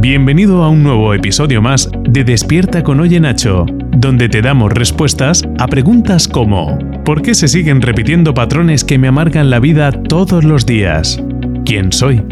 Bienvenido 0.00 0.62
a 0.62 0.68
un 0.68 0.84
nuevo 0.84 1.12
episodio 1.12 1.60
más 1.60 1.90
de 2.08 2.22
Despierta 2.22 2.84
con 2.84 3.00
Oye 3.00 3.18
Nacho, 3.18 3.66
donde 3.90 4.28
te 4.28 4.42
damos 4.42 4.72
respuestas 4.72 5.42
a 5.58 5.66
preguntas 5.66 6.28
como 6.28 6.78
¿Por 7.04 7.20
qué 7.20 7.34
se 7.34 7.48
siguen 7.48 7.82
repitiendo 7.82 8.32
patrones 8.32 8.84
que 8.84 8.96
me 8.96 9.08
amargan 9.08 9.50
la 9.50 9.58
vida 9.58 9.90
todos 9.90 10.44
los 10.44 10.66
días? 10.66 11.20
¿Quién 11.64 11.90
soy? 11.90 12.22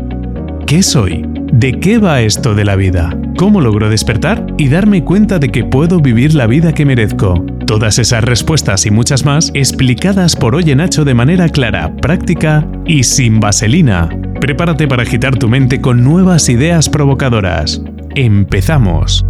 ¿Qué 0.68 0.84
soy? 0.84 1.24
¿De 1.52 1.80
qué 1.80 1.98
va 1.98 2.20
esto 2.20 2.54
de 2.54 2.64
la 2.64 2.76
vida? 2.76 3.18
¿Cómo 3.36 3.60
logro 3.60 3.90
despertar 3.90 4.46
y 4.58 4.68
darme 4.68 5.02
cuenta 5.02 5.40
de 5.40 5.48
que 5.48 5.64
puedo 5.64 5.98
vivir 5.98 6.34
la 6.34 6.46
vida 6.46 6.72
que 6.72 6.86
merezco? 6.86 7.44
Todas 7.66 7.98
esas 7.98 8.22
respuestas 8.22 8.86
y 8.86 8.92
muchas 8.92 9.24
más 9.24 9.50
explicadas 9.54 10.36
por 10.36 10.54
Oye 10.54 10.76
Nacho 10.76 11.04
de 11.04 11.14
manera 11.14 11.48
clara, 11.48 11.92
práctica 11.96 12.64
y 12.86 13.02
sin 13.02 13.40
vaselina. 13.40 14.08
Prepárate 14.40 14.86
para 14.86 15.02
agitar 15.02 15.38
tu 15.38 15.48
mente 15.48 15.80
con 15.80 16.04
nuevas 16.04 16.50
ideas 16.50 16.90
provocadoras. 16.90 17.80
Empezamos. 18.14 19.24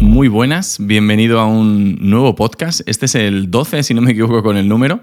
Muy 0.00 0.26
buenas, 0.26 0.78
bienvenido 0.80 1.38
a 1.38 1.46
un 1.46 1.96
nuevo 2.00 2.34
podcast. 2.34 2.80
Este 2.86 3.06
es 3.06 3.14
el 3.14 3.50
12, 3.52 3.84
si 3.84 3.94
no 3.94 4.02
me 4.02 4.10
equivoco 4.10 4.42
con 4.42 4.56
el 4.56 4.68
número. 4.68 5.00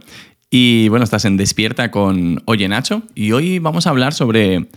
Y 0.50 0.90
bueno, 0.90 1.06
estás 1.06 1.24
en 1.24 1.38
Despierta 1.38 1.92
con 1.92 2.44
Oye 2.46 2.68
Nacho. 2.68 3.04
Y 3.16 3.32
hoy 3.32 3.60
vamos 3.60 3.88
a 3.88 3.92
hablar 3.92 4.14
sobre 4.14 4.68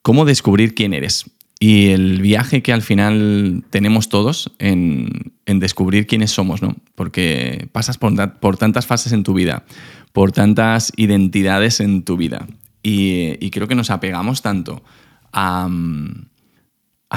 cómo 0.00 0.24
descubrir 0.24 0.74
quién 0.74 0.94
eres. 0.94 1.30
Y 1.60 1.88
el 1.88 2.22
viaje 2.22 2.62
que 2.62 2.72
al 2.72 2.82
final 2.82 3.62
tenemos 3.68 4.08
todos 4.08 4.52
en, 4.58 5.32
descubrir 5.44 6.06
quiénes 6.06 6.30
somos, 6.30 6.62
¿no? 6.62 6.76
Porque 6.94 7.68
pasas 7.72 7.98
por, 7.98 8.38
por 8.40 8.56
tantas 8.56 8.86
fases 8.86 9.12
en 9.12 9.22
tu 9.22 9.34
vida, 9.34 9.64
por 10.12 10.32
tantas 10.32 10.92
identidades 10.96 11.80
en 11.80 12.04
tu 12.04 12.16
vida. 12.16 12.46
Y, 12.88 13.50
creo 13.50 13.66
que 13.66 13.74
nos 13.74 13.90
apegamos 13.90 14.42
tanto 14.42 14.84
a, 15.32 15.68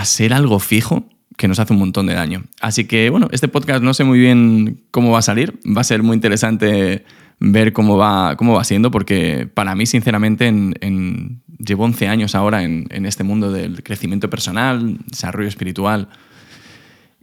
ser 0.03 0.33
algo 0.33 0.57
fijo 0.59 1.07
que 1.37 1.47
nos 1.47 1.59
hace 1.59 1.73
un 1.73 1.79
montón 1.79 2.07
de 2.07 2.15
daño. 2.15 2.43
Así 2.59 2.85
que 2.85 3.11
bueno, 3.11 3.27
este 3.31 3.47
podcast 3.47 3.83
no 3.83 3.93
sé 3.93 4.03
muy 4.03 4.17
bien 4.17 4.81
cómo 4.89 5.11
va 5.11 5.19
a 5.19 5.21
salir. 5.21 5.59
Va 5.65 5.81
a 5.81 5.83
ser 5.83 6.01
muy 6.01 6.15
interesante 6.15 7.05
ver 7.39 7.71
cómo 7.71 7.97
va, 7.97 8.35
cómo 8.35 8.55
va 8.55 8.63
siendo, 8.63 8.89
porque 8.89 9.47
para 9.53 9.75
mí, 9.75 9.85
sinceramente, 9.85 10.47
en, 10.47 11.43
llevo 11.59 11.83
11 11.83 12.07
años 12.07 12.33
ahora 12.33 12.63
en, 12.63 13.05
este 13.05 13.23
mundo 13.23 13.51
del 13.51 13.83
crecimiento 13.83 14.27
personal, 14.27 14.97
desarrollo 15.05 15.47
espiritual. 15.47 16.09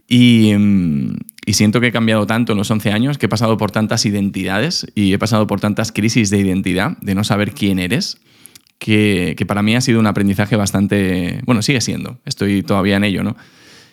Y, 0.07 0.53
y, 1.45 1.53
siento 1.53 1.81
que 1.81 1.87
he 1.87 1.91
cambiado 1.91 2.25
tanto 2.25 2.53
en 2.53 2.57
los 2.57 2.71
11 2.71 2.93
años, 2.93 3.17
que 3.17 3.25
he 3.25 3.29
pasado 3.29 3.57
por 3.57 3.71
tantas 3.71 4.05
identidades 4.05 4.87
y 4.95 5.11
he 5.11 5.19
pasado 5.19 5.47
por 5.47 5.59
tantas 5.59 5.91
crisis 5.91 6.29
de 6.29 6.39
identidad, 6.39 6.97
de 7.01 7.13
no 7.13 7.25
saber 7.25 7.51
quién 7.51 7.77
eres, 7.77 8.21
que, 8.79 9.35
para 9.47 9.63
mí 9.63 9.75
ha 9.75 9.81
sido 9.81 9.99
un 9.99 10.07
aprendizaje 10.07 10.55
bastante, 10.55 11.41
bueno, 11.45 11.61
sigue 11.61 11.81
siendo, 11.81 12.19
estoy 12.25 12.63
todavía 12.63 12.97
en 12.97 13.03
ello, 13.03 13.23
¿no? 13.23 13.35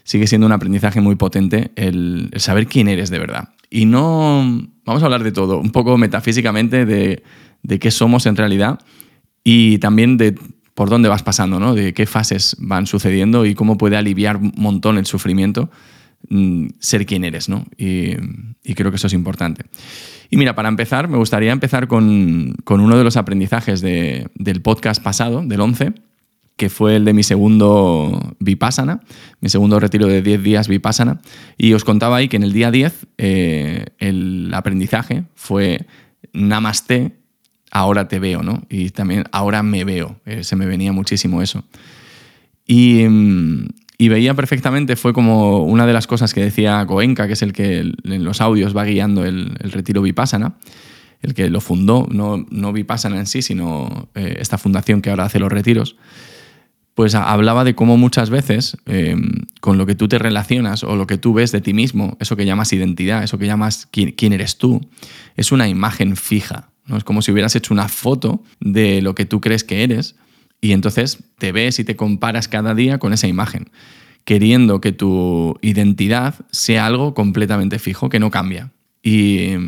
Sigue 0.05 0.27
siendo 0.27 0.47
un 0.47 0.53
aprendizaje 0.53 1.01
muy 1.01 1.17
potente 1.17 1.73
el, 1.77 2.31
saber 2.37 2.67
quién 2.67 2.89
eres 2.89 3.09
de 3.11 3.19
verdad. 3.19 3.51
Y 3.71 3.87
no, 3.87 4.69
vamos 4.85 5.03
a 5.03 5.07
hablar 5.07 5.25
de 5.25 5.33
todo, 5.33 5.59
un 5.59 5.71
poco 5.71 5.97
metafísicamente 5.97 6.85
de, 6.85 7.23
de 7.63 7.79
qué 7.79 7.91
somos 7.91 8.27
en 8.27 8.37
realidad 8.37 8.79
y 9.43 9.79
también 9.79 10.17
de 10.19 10.35
por 10.75 10.91
dónde 10.91 11.09
vas 11.09 11.23
pasando, 11.23 11.59
¿no? 11.59 11.75
De 11.75 11.95
qué 11.95 12.05
fases 12.05 12.57
van 12.59 12.87
sucediendo 12.87 13.47
y 13.47 13.55
cómo 13.55 13.79
puede 13.79 13.97
aliviar 13.97 14.37
un 14.37 14.53
montón 14.57 14.99
el 14.99 15.07
sufrimiento 15.07 15.71
mm, 16.29 16.67
ser 16.81 17.07
quien 17.07 17.25
eres, 17.25 17.49
¿no? 17.49 17.65
Y, 17.79 18.17
y 18.65 18.75
creo 18.75 18.91
que 18.91 18.97
eso 18.97 19.07
es 19.07 19.13
importante. 19.13 19.65
Y 20.31 20.37
mira, 20.37 20.55
para 20.55 20.69
empezar, 20.69 21.07
me 21.07 21.19
gustaría 21.19 21.53
empezar 21.53 21.87
con, 21.87 22.57
uno 22.67 22.97
de 22.99 23.05
los 23.05 23.17
aprendizajes 23.17 23.81
del 23.83 24.63
podcast 24.63 25.03
pasado, 25.03 25.43
del 25.45 25.61
11, 25.61 25.93
que 26.57 26.71
fue 26.71 26.97
el 26.97 27.05
de 27.05 27.13
mi 27.13 27.23
segundo 27.23 28.37
Vipassana, 28.39 29.01
mi 29.41 29.49
segundo 29.49 29.79
retiro 29.81 30.07
de 30.07 30.23
10 30.23 30.43
días 30.43 30.69
Vipassana. 30.69 31.21
Y 31.59 31.75
os 31.75 31.85
contaba 31.85 32.17
ahí 32.17 32.29
que 32.29 32.37
en 32.37 32.43
el 32.43 32.53
día 32.53 32.71
10 32.71 33.07
eh, 33.19 33.87
el 33.99 34.51
aprendizaje 34.55 35.25
fue 35.35 35.87
Namaste, 36.33 37.17
ahora 37.71 38.09
te 38.09 38.19
veo, 38.19 38.43
¿no? 38.43 38.63
Y 38.69 38.91
también 38.91 39.25
ahora 39.33 39.63
me 39.63 39.85
veo, 39.85 40.21
eh, 40.25 40.45
se 40.45 40.57
me 40.57 40.67
venía 40.67 40.93
muchísimo 40.93 41.43
eso. 41.43 41.65
Y, 42.67 43.05
mm, 43.09 43.67
y 43.97 44.09
veía 44.09 44.35
perfectamente, 44.35 44.97
fue 44.97 45.13
como 45.13 45.65
una 45.65 45.87
de 45.87 45.93
las 45.93 46.07
cosas 46.07 46.35
que 46.35 46.43
decía 46.43 46.83
Goenka, 46.83 47.27
que 47.27 47.35
es 47.35 47.43
el 47.43 47.53
que 47.53 47.79
en 47.79 48.25
los 48.25 48.41
audios 48.41 48.77
va 48.77 48.85
guiando 48.85 49.25
el, 49.25 49.55
retiro 49.61 50.03
Vipassana, 50.03 50.55
el 51.23 51.35
que 51.35 51.49
lo 51.49 51.61
fundó, 51.61 52.07
no, 52.11 52.45
no 52.51 52.73
Vipassana 52.73 53.19
en 53.19 53.27
sí, 53.27 53.41
sino 53.41 54.09
eh, 54.15 54.37
esta 54.41 54.59
fundación 54.59 55.01
que 55.01 55.11
ahora 55.11 55.25
hace 55.25 55.39
los 55.39 55.51
retiros, 55.51 55.97
pues 56.95 57.15
hablaba 57.15 57.65
de 57.65 57.75
cómo 57.75 57.97
muchas 57.97 58.31
veces 58.31 58.77
em, 58.87 59.47
con 59.61 59.79
lo 59.79 59.87
que 59.87 59.95
tú 59.95 60.07
te 60.07 60.19
relacionas 60.19 60.85
o 60.85 60.97
lo 60.97 61.07
que 61.07 61.19
tú 61.19 61.33
ves 61.33 61.51
de 61.51 61.61
ti 61.61 61.73
mismo, 61.73 62.17
eso 62.21 62.37
que 62.37 62.47
llamas 62.47 62.73
identidad, 62.73 63.23
eso 63.25 63.39
que 63.39 63.47
llamas 63.47 63.89
quién, 63.91 64.13
quién 64.13 64.33
eres 64.33 64.59
tú, 64.59 64.81
es 65.37 65.51
una 65.51 65.69
imagen 65.69 66.17
fija. 66.17 66.71
¿no? 66.87 66.97
Es 66.97 67.05
como 67.05 67.23
si 67.23 67.33
hubieras 67.33 67.57
hecho 67.57 67.75
una 67.75 67.89
foto 67.89 68.43
de 68.61 69.03
lo 69.03 69.15
que 69.15 69.25
tú 69.25 69.41
crees 69.41 69.65
que 69.65 69.83
eres 69.83 70.17
y 70.65 70.73
entonces 70.73 71.19
te 71.37 71.53
ves 71.53 71.79
y 71.79 71.85
te 71.85 71.95
comparas 71.95 72.49
cada 72.49 72.75
día 72.75 72.97
con 72.97 73.13
esa 73.13 73.29
imagen, 73.29 73.69
queriendo 74.25 74.81
que 74.81 74.93
tu 74.93 75.59
identidad 75.61 76.37
sea 76.53 76.87
algo 76.87 77.13
completamente 77.13 77.79
fijo, 77.79 78.09
que 78.09 78.19
no 78.19 78.31
cambia. 78.31 78.71
Y, 79.03 79.59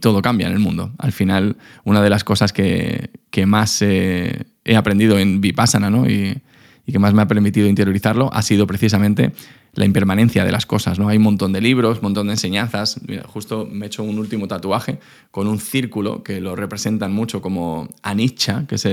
todo 0.00 0.20
cambia 0.20 0.48
en 0.48 0.52
el 0.52 0.58
mundo. 0.58 0.92
Al 0.98 1.12
final, 1.12 1.58
una 1.84 2.02
de 2.02 2.10
las 2.10 2.24
cosas 2.24 2.52
que, 2.52 3.08
más 3.46 3.82
he 3.82 4.46
aprendido 4.76 5.16
en 5.20 5.40
Vipassana 5.40 5.90
¿no? 5.90 6.10
y, 6.10 6.38
y 6.86 6.92
que 6.92 6.98
más 6.98 7.14
me 7.14 7.22
ha 7.22 7.28
permitido 7.28 7.66
interiorizarlo 7.66 8.30
ha 8.32 8.42
sido 8.42 8.66
precisamente 8.66 9.32
la 9.74 9.84
impermanencia 9.84 10.44
de 10.44 10.52
las 10.52 10.66
cosas. 10.66 10.98
¿no? 10.98 11.08
Hay 11.08 11.16
un 11.16 11.24
montón 11.24 11.52
de 11.52 11.60
libros, 11.60 11.98
un 11.98 12.04
montón 12.04 12.26
de 12.28 12.34
enseñanzas. 12.34 13.00
justo 13.26 13.68
me 13.70 13.86
he 13.86 13.88
hecho 13.88 14.02
un 14.02 14.18
último 14.18 14.46
tatuaje 14.46 14.98
con 15.30 15.48
un 15.48 15.58
círculo 15.58 16.22
que 16.22 16.40
lo 16.40 16.54
representan 16.56 17.12
mucho 17.12 17.40
como 17.40 17.88
anicca, 18.02 18.66
que 18.66 18.76
es 18.76 18.86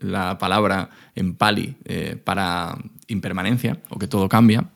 la 0.00 0.38
palabra 0.38 0.90
en 1.14 1.34
pali 1.34 1.76
eh, 1.84 2.16
para 2.22 2.76
impermanencia 3.06 3.78
o 3.88 3.98
que 3.98 4.06
todo 4.06 4.28
cambia. 4.28 4.68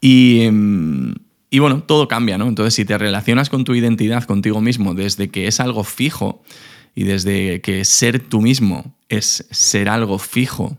Y, 0.00 0.48
mm, 0.50 1.12
y 1.50 1.58
bueno, 1.60 1.82
todo 1.82 2.08
cambia, 2.08 2.36
¿no? 2.36 2.46
Entonces, 2.46 2.74
si 2.74 2.84
te 2.84 2.98
relacionas 2.98 3.48
con 3.48 3.64
tu 3.64 3.74
identidad 3.74 4.24
contigo 4.24 4.60
mismo 4.60 4.94
desde 4.94 5.30
que 5.30 5.46
es 5.46 5.60
algo 5.60 5.82
fijo 5.84 6.42
y 6.94 7.04
desde 7.04 7.60
que 7.62 7.84
ser 7.84 8.20
tú 8.20 8.42
mismo 8.42 8.94
es 9.08 9.46
ser 9.50 9.88
algo 9.88 10.18
fijo, 10.18 10.76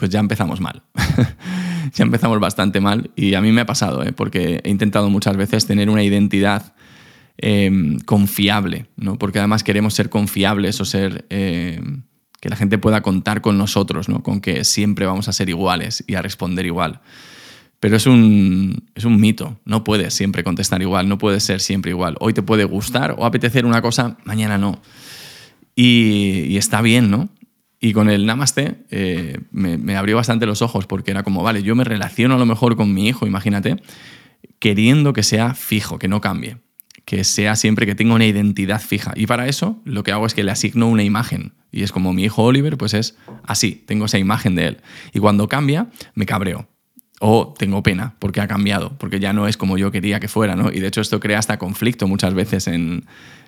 pues 0.00 0.10
ya 0.10 0.18
empezamos 0.18 0.62
mal. 0.62 0.82
ya 1.94 2.04
empezamos 2.04 2.40
bastante 2.40 2.80
mal 2.80 3.10
y 3.16 3.34
a 3.34 3.42
mí 3.42 3.52
me 3.52 3.60
ha 3.60 3.66
pasado, 3.66 4.02
¿eh? 4.02 4.12
porque 4.12 4.62
he 4.64 4.70
intentado 4.70 5.10
muchas 5.10 5.36
veces 5.36 5.66
tener 5.66 5.90
una 5.90 6.02
identidad 6.02 6.72
em, 7.36 7.98
confiable, 7.98 8.86
¿no? 8.96 9.18
porque 9.18 9.40
además 9.40 9.62
queremos 9.62 9.92
ser 9.94 10.08
confiables 10.08 10.80
o 10.80 10.84
ser... 10.86 11.26
Em, 11.28 12.02
que 12.40 12.48
la 12.48 12.56
gente 12.56 12.78
pueda 12.78 13.02
contar 13.02 13.42
con 13.42 13.58
nosotros, 13.58 14.08
¿no? 14.08 14.22
con 14.22 14.40
que 14.40 14.64
siempre 14.64 15.04
vamos 15.04 15.28
a 15.28 15.34
ser 15.34 15.50
iguales 15.50 16.02
y 16.06 16.14
a 16.14 16.22
responder 16.22 16.64
igual. 16.64 17.02
Pero 17.80 17.96
es 17.98 18.06
un, 18.06 18.88
es 18.94 19.04
un 19.04 19.20
mito, 19.20 19.60
no 19.66 19.84
puedes 19.84 20.14
siempre 20.14 20.42
contestar 20.42 20.80
igual, 20.80 21.06
no 21.06 21.18
puedes 21.18 21.42
ser 21.42 21.60
siempre 21.60 21.90
igual. 21.90 22.16
Hoy 22.18 22.32
te 22.32 22.40
puede 22.40 22.64
gustar 22.64 23.14
o 23.18 23.26
apetecer 23.26 23.66
una 23.66 23.82
cosa, 23.82 24.16
mañana 24.24 24.56
no. 24.56 24.80
Y, 25.76 26.46
y 26.48 26.56
está 26.56 26.80
bien, 26.80 27.10
¿no? 27.10 27.28
Y 27.80 27.94
con 27.94 28.10
el 28.10 28.26
Namaste 28.26 28.84
eh, 28.90 29.38
me, 29.50 29.96
abrió 29.96 30.16
bastante 30.16 30.44
los 30.44 30.60
ojos 30.60 30.86
porque 30.86 31.10
era 31.10 31.22
como, 31.22 31.42
vale, 31.42 31.62
yo 31.62 31.74
me 31.74 31.84
relaciono 31.84 32.34
a 32.34 32.38
lo 32.38 32.44
mejor 32.44 32.76
con 32.76 32.92
mi 32.92 33.08
hijo, 33.08 33.26
imagínate, 33.26 33.76
queriendo 34.58 35.14
que 35.14 35.22
sea 35.22 35.54
fijo, 35.54 35.98
que 35.98 36.06
no 36.06 36.20
cambie, 36.20 36.58
que 37.06 37.24
sea 37.24 37.56
siempre 37.56 37.86
que 37.86 37.94
tenga 37.94 38.14
una 38.14 38.26
identidad 38.26 38.82
fija. 38.82 39.12
Y 39.16 39.26
para 39.26 39.48
eso 39.48 39.80
lo 39.86 40.02
que 40.02 40.12
hago 40.12 40.26
es 40.26 40.34
que 40.34 40.44
le 40.44 40.50
asigno 40.50 40.88
una 40.88 41.04
imagen. 41.04 41.54
Y 41.72 41.82
es 41.82 41.90
como 41.90 42.12
mi 42.12 42.24
hijo 42.24 42.42
Oliver, 42.42 42.76
pues 42.76 42.92
es 42.92 43.16
así, 43.44 43.82
tengo 43.86 44.04
esa 44.04 44.18
imagen 44.18 44.56
de 44.56 44.66
él. 44.66 44.76
Y 45.14 45.18
cuando 45.18 45.48
cambia, 45.48 45.88
me 46.14 46.26
cabreo. 46.26 46.68
O 47.22 47.54
tengo 47.58 47.82
pena 47.82 48.14
porque 48.18 48.40
ha 48.40 48.48
cambiado, 48.48 48.96
porque 48.98 49.20
ya 49.20 49.32
no 49.32 49.46
es 49.46 49.56
como 49.56 49.78
yo 49.78 49.90
quería 49.90 50.20
que 50.20 50.28
fuera, 50.28 50.54
¿no? 50.56 50.70
Y 50.70 50.80
de 50.80 50.86
hecho 50.86 51.00
esto 51.00 51.20
crea 51.20 51.38
hasta 51.38 51.58
conflicto 51.58 52.08
muchas 52.08 52.32
veces 52.34 52.66
en, 52.66 53.04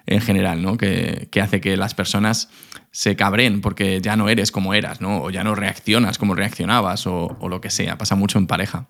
en 0.07 0.21
general, 0.21 0.63
¿no? 0.63 0.77
Que, 0.77 1.29
hace 1.41 1.61
que 1.61 1.77
las 1.77 1.95
personas 1.95 2.49
se 2.91 3.17
cabren 3.17 3.61
porque 3.61 4.01
ya 4.01 4.17
no 4.17 4.29
eres 4.29 4.53
como 4.53 4.75
eras, 4.75 5.01
¿no? 5.01 5.23
O 5.23 5.31
ya 5.31 5.45
no 5.45 5.55
reaccionas 5.55 6.19
como 6.19 6.35
reaccionabas 6.35 7.07
o, 7.07 7.37
lo 7.49 7.61
que 7.61 7.71
sea. 7.71 7.99
Pasa 7.99 8.15
mucho 8.15 8.39
en 8.39 8.47
pareja. 8.47 8.87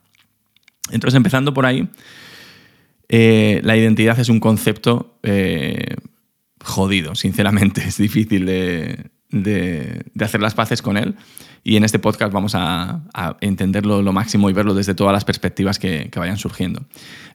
Entonces, 0.91 1.17
empezando 1.17 1.55
por 1.55 1.67
ahí, 1.67 1.89
eh, 3.09 3.61
la 3.63 3.77
identidad 3.77 4.19
es 4.19 4.29
un 4.29 4.41
concepto 4.41 5.19
eh, 5.23 5.97
jodido, 6.65 7.15
sinceramente. 7.15 7.83
Es 7.87 7.99
difícil 7.99 8.47
de, 8.47 9.11
de, 9.31 10.05
hacer 10.21 10.41
las 10.41 10.55
paces 10.55 10.83
con 10.83 10.97
él. 10.97 11.17
Y 11.65 11.77
en 11.77 11.85
este 11.85 12.01
podcast 12.01 12.33
vamos 12.33 12.55
a, 12.57 13.03
entenderlo 13.41 14.03
lo 14.03 14.13
máximo 14.13 14.51
y 14.51 14.53
verlo 14.53 14.75
desde 14.75 14.95
todas 14.95 15.13
las 15.13 15.25
perspectivas 15.25 15.79
que, 15.79 16.09
que, 16.11 16.19
vayan 16.19 16.37
surgiendo. 16.37 16.83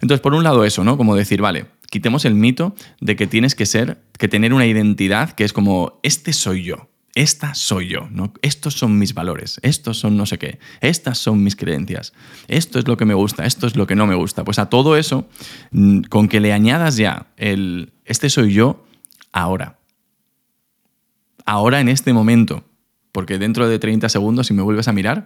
Entonces, 0.01 0.19
por 0.19 0.33
un 0.33 0.43
lado 0.43 0.65
eso, 0.65 0.83
¿no? 0.83 0.97
Como 0.97 1.15
decir, 1.15 1.41
vale, 1.41 1.67
quitemos 1.89 2.25
el 2.25 2.35
mito 2.35 2.75
de 3.01 3.15
que 3.15 3.27
tienes 3.27 3.55
que 3.55 3.65
ser, 3.65 4.01
que 4.17 4.27
tener 4.27 4.53
una 4.53 4.65
identidad 4.65 5.31
que 5.31 5.43
es 5.43 5.53
como, 5.53 5.99
este 6.03 6.33
soy 6.33 6.63
yo, 6.63 6.89
esta 7.15 7.55
soy 7.55 7.87
yo, 7.87 8.07
¿no? 8.11 8.31
Estos 8.41 8.75
son 8.75 8.99
mis 8.99 9.13
valores, 9.13 9.59
estos 9.63 9.97
son 9.97 10.17
no 10.17 10.25
sé 10.25 10.37
qué, 10.37 10.59
estas 10.81 11.17
son 11.17 11.43
mis 11.43 11.55
creencias, 11.55 12.13
esto 12.47 12.77
es 12.77 12.87
lo 12.87 12.95
que 12.95 13.05
me 13.05 13.15
gusta, 13.15 13.45
esto 13.45 13.65
es 13.65 13.75
lo 13.75 13.87
que 13.87 13.95
no 13.95 14.05
me 14.05 14.15
gusta. 14.15 14.43
Pues 14.43 14.59
a 14.59 14.69
todo 14.69 14.97
eso, 14.97 15.27
mm, 15.71 16.01
con 16.01 16.27
que 16.27 16.39
le 16.39 16.53
añadas 16.53 16.95
ya 16.97 17.27
el, 17.37 17.93
este 18.05 18.29
soy 18.29 18.53
yo 18.53 18.85
ahora. 19.31 19.79
Ahora 21.45 21.79
en 21.79 21.89
este 21.89 22.13
momento, 22.13 22.65
porque 23.11 23.39
dentro 23.39 23.67
de 23.67 23.79
30 23.79 24.09
segundos, 24.09 24.45
si 24.45 24.53
me 24.53 24.61
vuelves 24.61 24.87
a 24.87 24.93
mirar, 24.93 25.25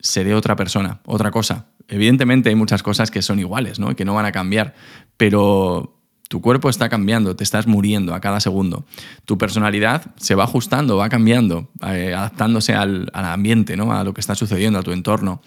seré 0.00 0.34
otra 0.34 0.56
persona, 0.56 1.00
otra 1.04 1.30
cosa. 1.30 1.66
Evidentemente 1.88 2.48
hay 2.48 2.54
muchas 2.54 2.82
cosas 2.82 3.10
que 3.10 3.22
son 3.22 3.38
iguales, 3.38 3.78
¿no? 3.78 3.94
Que 3.96 4.04
no 4.04 4.14
van 4.14 4.26
a 4.26 4.32
cambiar, 4.32 4.74
pero 5.16 5.98
tu 6.28 6.42
cuerpo 6.42 6.68
está 6.68 6.88
cambiando, 6.88 7.34
te 7.34 7.42
estás 7.42 7.66
muriendo 7.66 8.14
a 8.14 8.20
cada 8.20 8.40
segundo. 8.40 8.84
Tu 9.24 9.38
personalidad 9.38 10.14
se 10.16 10.34
va 10.34 10.44
ajustando, 10.44 10.98
va 10.98 11.08
cambiando, 11.08 11.70
eh, 11.86 12.14
adaptándose 12.14 12.74
al, 12.74 13.10
ambiente, 13.12 13.76
¿no? 13.76 13.92
a 13.92 14.04
lo 14.04 14.12
que 14.12 14.20
está 14.20 14.34
sucediendo, 14.34 14.78
a 14.78 14.82
tu 14.82 14.92
entorno. 14.92 15.40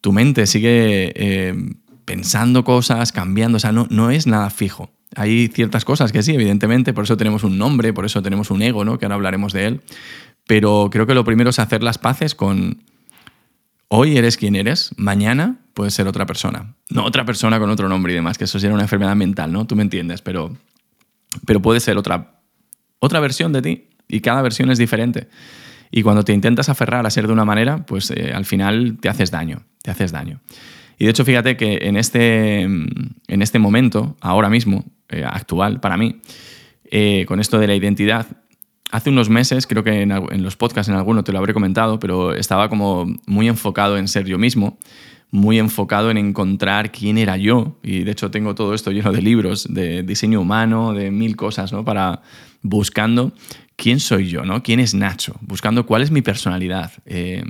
Tu 0.00 0.12
mente 0.12 0.46
sigue 0.48 1.12
eh, 1.14 1.54
pensando 2.04 2.64
cosas, 2.64 3.12
cambiando, 3.12 3.56
o 3.56 3.60
sea, 3.60 3.70
no, 3.70 3.86
no 3.90 4.10
es 4.10 4.26
nada 4.26 4.50
fijo. 4.50 4.90
Hay 5.14 5.48
ciertas 5.48 5.84
cosas 5.84 6.10
que 6.10 6.22
sí, 6.24 6.34
evidentemente, 6.34 6.92
por 6.92 7.04
eso 7.04 7.16
tenemos 7.16 7.44
un 7.44 7.56
nombre, 7.56 7.92
por 7.92 8.04
eso 8.04 8.22
tenemos 8.22 8.50
un 8.50 8.62
ego, 8.62 8.84
¿no? 8.84 8.98
que 8.98 9.04
ahora 9.04 9.14
hablaremos 9.14 9.52
de 9.52 9.66
él. 9.66 9.80
Pero 10.48 10.88
creo 10.90 11.06
que 11.06 11.14
lo 11.14 11.24
primero 11.24 11.50
es 11.50 11.60
hacer 11.60 11.84
las 11.84 11.98
paces 11.98 12.34
con, 12.34 12.82
Hoy 13.92 14.16
eres 14.16 14.36
quien 14.36 14.54
eres, 14.54 14.92
mañana 14.96 15.56
puedes 15.74 15.94
ser 15.94 16.06
otra 16.06 16.24
persona. 16.24 16.76
No 16.90 17.04
otra 17.04 17.24
persona 17.24 17.58
con 17.58 17.70
otro 17.70 17.88
nombre 17.88 18.12
y 18.12 18.14
demás, 18.14 18.38
que 18.38 18.44
eso 18.44 18.60
sería 18.60 18.72
una 18.72 18.84
enfermedad 18.84 19.16
mental, 19.16 19.50
¿no? 19.50 19.66
Tú 19.66 19.74
me 19.74 19.82
entiendes, 19.82 20.22
pero, 20.22 20.56
pero 21.44 21.60
puede 21.60 21.80
ser 21.80 21.96
otra, 21.96 22.40
otra 23.00 23.18
versión 23.18 23.52
de 23.52 23.62
ti 23.62 23.88
y 24.06 24.20
cada 24.20 24.42
versión 24.42 24.70
es 24.70 24.78
diferente. 24.78 25.26
Y 25.90 26.02
cuando 26.02 26.22
te 26.22 26.32
intentas 26.32 26.68
aferrar 26.68 27.04
a 27.04 27.10
ser 27.10 27.26
de 27.26 27.32
una 27.32 27.44
manera, 27.44 27.84
pues 27.84 28.12
eh, 28.12 28.30
al 28.32 28.44
final 28.44 28.98
te 29.00 29.08
haces 29.08 29.32
daño, 29.32 29.64
te 29.82 29.90
haces 29.90 30.12
daño. 30.12 30.40
Y 30.96 31.06
de 31.06 31.10
hecho, 31.10 31.24
fíjate 31.24 31.56
que 31.56 31.80
en 31.82 31.96
este, 31.96 32.60
en 32.60 33.42
este 33.42 33.58
momento, 33.58 34.16
ahora 34.20 34.48
mismo, 34.48 34.84
eh, 35.08 35.24
actual 35.24 35.80
para 35.80 35.96
mí, 35.96 36.20
eh, 36.84 37.24
con 37.26 37.40
esto 37.40 37.58
de 37.58 37.66
la 37.66 37.74
identidad, 37.74 38.28
hace 38.90 39.10
unos 39.10 39.28
meses, 39.28 39.66
creo 39.66 39.84
que 39.84 40.02
en, 40.02 40.42
los 40.42 40.56
podcasts 40.56 40.88
en 40.88 40.96
alguno 40.96 41.24
te 41.24 41.32
lo 41.32 41.38
habré 41.38 41.54
comentado, 41.54 41.98
pero 41.98 42.34
estaba 42.34 42.68
como 42.68 43.06
muy 43.26 43.48
enfocado 43.48 43.96
en 43.96 44.08
ser 44.08 44.26
yo 44.26 44.38
mismo, 44.38 44.78
muy 45.30 45.58
enfocado 45.58 46.10
en 46.10 46.18
encontrar 46.18 46.90
quién 46.90 47.18
era 47.18 47.36
yo. 47.36 47.78
Y 47.82 48.00
de 48.00 48.12
hecho 48.12 48.30
tengo 48.30 48.54
todo 48.54 48.74
esto 48.74 48.90
lleno 48.90 49.12
de 49.12 49.22
libros, 49.22 49.66
de 49.72 50.02
diseño 50.02 50.40
humano, 50.40 50.92
de 50.92 51.10
mil 51.10 51.36
cosas, 51.36 51.72
¿no? 51.72 51.84
Para 51.84 52.22
buscando 52.62 53.32
quién 53.76 54.00
soy 54.00 54.28
yo, 54.28 54.44
¿no? 54.44 54.62
¿Quién 54.62 54.80
es 54.80 54.94
Nacho? 54.94 55.36
Buscando 55.40 55.86
cuál 55.86 56.02
es 56.02 56.10
mi 56.10 56.22
personalidad. 56.22 56.92
Eh, 57.06 57.44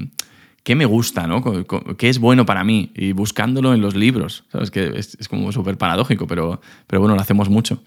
¿Qué 0.63 0.75
me 0.75 0.85
gusta, 0.85 1.27
¿no? 1.27 1.43
¿Qué 1.97 2.11
es 2.11 2.19
bueno 2.19 2.45
para 2.45 2.65
mí? 2.65 2.93
Y 2.95 3.13
buscándolo 3.13 3.73
en 3.73 3.81
los 3.81 3.97
libros. 3.97 4.45
¿Sabes? 4.53 4.71
Que 4.71 4.93
es, 4.95 5.17
es 5.19 5.27
como 5.27 5.51
súper 5.53 5.79
paradójico, 5.79 6.27
pero, 6.27 6.61
pero 6.87 7.01
bueno, 7.01 7.15
lo 7.15 7.23
hacemos 7.23 7.49
mucho. 7.49 7.83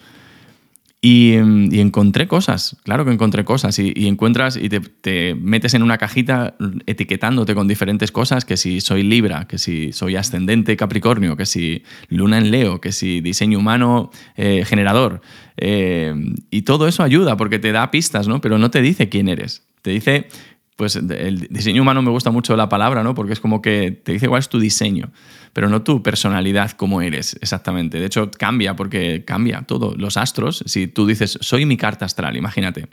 Y, 1.05 1.33
encontré 1.33 2.29
cosas, 2.29 2.77
claro 2.83 3.03
que 3.03 3.11
encontré 3.11 3.43
cosas. 3.43 3.77
Y, 3.77 4.07
encuentras 4.07 4.55
y 4.55 4.69
te, 4.69 5.35
metes 5.35 5.73
en 5.73 5.83
una 5.83 5.97
cajita 5.97 6.55
etiquetándote 6.85 7.53
con 7.55 7.67
diferentes 7.67 8.09
cosas, 8.09 8.45
que 8.45 8.55
si 8.55 8.79
soy 8.79 9.03
Libra, 9.03 9.45
que 9.45 9.57
si 9.57 9.91
soy 9.91 10.15
ascendente 10.15 10.77
Capricornio, 10.77 11.35
que 11.35 11.45
si 11.45 11.83
Luna 12.07 12.37
en 12.37 12.51
Leo, 12.51 12.79
que 12.79 12.93
si 12.93 13.19
diseño 13.19 13.59
humano 13.59 14.11
eh, 14.37 14.63
generador. 14.65 15.19
Eh, 15.57 16.15
y 16.49 16.61
todo 16.61 16.87
eso 16.87 17.03
ayuda 17.03 17.35
porque 17.35 17.59
te 17.59 17.73
da 17.73 17.91
pistas, 17.91 18.29
¿no? 18.29 18.39
Pero 18.39 18.57
no 18.57 18.71
te 18.71 18.81
dice 18.81 19.09
quién 19.09 19.27
eres. 19.27 19.67
Te 19.81 19.91
dice, 19.91 20.29
pues 20.75 20.95
el 20.95 21.47
diseño 21.49 21.81
humano 21.81 22.01
me 22.01 22.11
gusta 22.11 22.31
mucho 22.31 22.55
la 22.55 22.69
palabra, 22.69 23.03
¿no? 23.03 23.13
Porque 23.13 23.33
es 23.33 23.39
como 23.39 23.61
que 23.61 23.91
te 23.91 24.13
dice 24.13 24.27
cuál 24.27 24.39
es 24.39 24.49
tu 24.49 24.59
diseño 24.59 25.11
pero 25.53 25.69
no 25.69 25.83
tu 25.83 26.01
personalidad 26.01 26.71
como 26.71 27.01
eres 27.01 27.37
exactamente. 27.39 27.99
De 27.99 28.07
hecho, 28.07 28.29
cambia 28.31 28.75
porque 28.75 29.23
cambia 29.23 29.61
todo. 29.61 29.93
Los 29.95 30.17
astros, 30.17 30.63
si 30.65 30.87
tú 30.87 31.05
dices, 31.05 31.37
soy 31.41 31.65
mi 31.65 31.77
carta 31.77 32.05
astral, 32.05 32.35
imagínate. 32.35 32.87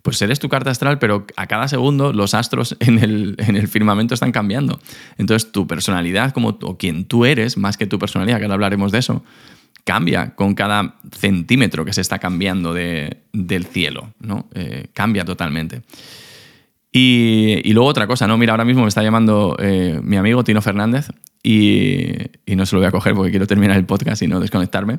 Pues 0.00 0.20
eres 0.22 0.38
tu 0.38 0.48
carta 0.48 0.70
astral, 0.70 0.98
pero 0.98 1.26
a 1.36 1.46
cada 1.46 1.68
segundo 1.68 2.12
los 2.12 2.32
astros 2.32 2.76
en 2.80 2.98
el, 2.98 3.34
en 3.38 3.56
el 3.56 3.68
firmamento 3.68 4.14
están 4.14 4.32
cambiando. 4.32 4.80
Entonces 5.18 5.52
tu 5.52 5.66
personalidad 5.66 6.32
como, 6.32 6.58
o 6.62 6.78
quien 6.78 7.04
tú 7.04 7.26
eres, 7.26 7.58
más 7.58 7.76
que 7.76 7.86
tu 7.86 7.98
personalidad, 7.98 8.38
que 8.38 8.44
ahora 8.44 8.54
hablaremos 8.54 8.90
de 8.90 8.98
eso, 8.98 9.22
cambia 9.84 10.34
con 10.34 10.54
cada 10.54 10.96
centímetro 11.12 11.84
que 11.84 11.92
se 11.92 12.00
está 12.00 12.18
cambiando 12.18 12.72
de, 12.72 13.18
del 13.32 13.66
cielo, 13.66 14.14
¿no? 14.18 14.48
Eh, 14.54 14.88
cambia 14.94 15.24
totalmente. 15.26 15.82
Y, 17.00 17.72
luego 17.72 17.88
otra 17.88 18.06
cosa, 18.08 18.26
¿no? 18.26 18.36
Mira, 18.36 18.52
ahora 18.52 18.64
mismo 18.64 18.82
me 18.82 18.88
está 18.88 19.02
llamando 19.02 19.56
eh, 19.60 20.00
mi 20.02 20.16
amigo 20.16 20.42
Tino 20.42 20.60
Fernández 20.60 21.08
y, 21.44 22.12
no 22.56 22.66
se 22.66 22.74
lo 22.74 22.80
voy 22.80 22.88
a 22.88 22.90
coger 22.90 23.14
porque 23.14 23.30
quiero 23.30 23.46
terminar 23.46 23.76
el 23.76 23.86
podcast 23.86 24.22
y 24.22 24.26
no 24.26 24.40
desconectarme. 24.40 24.98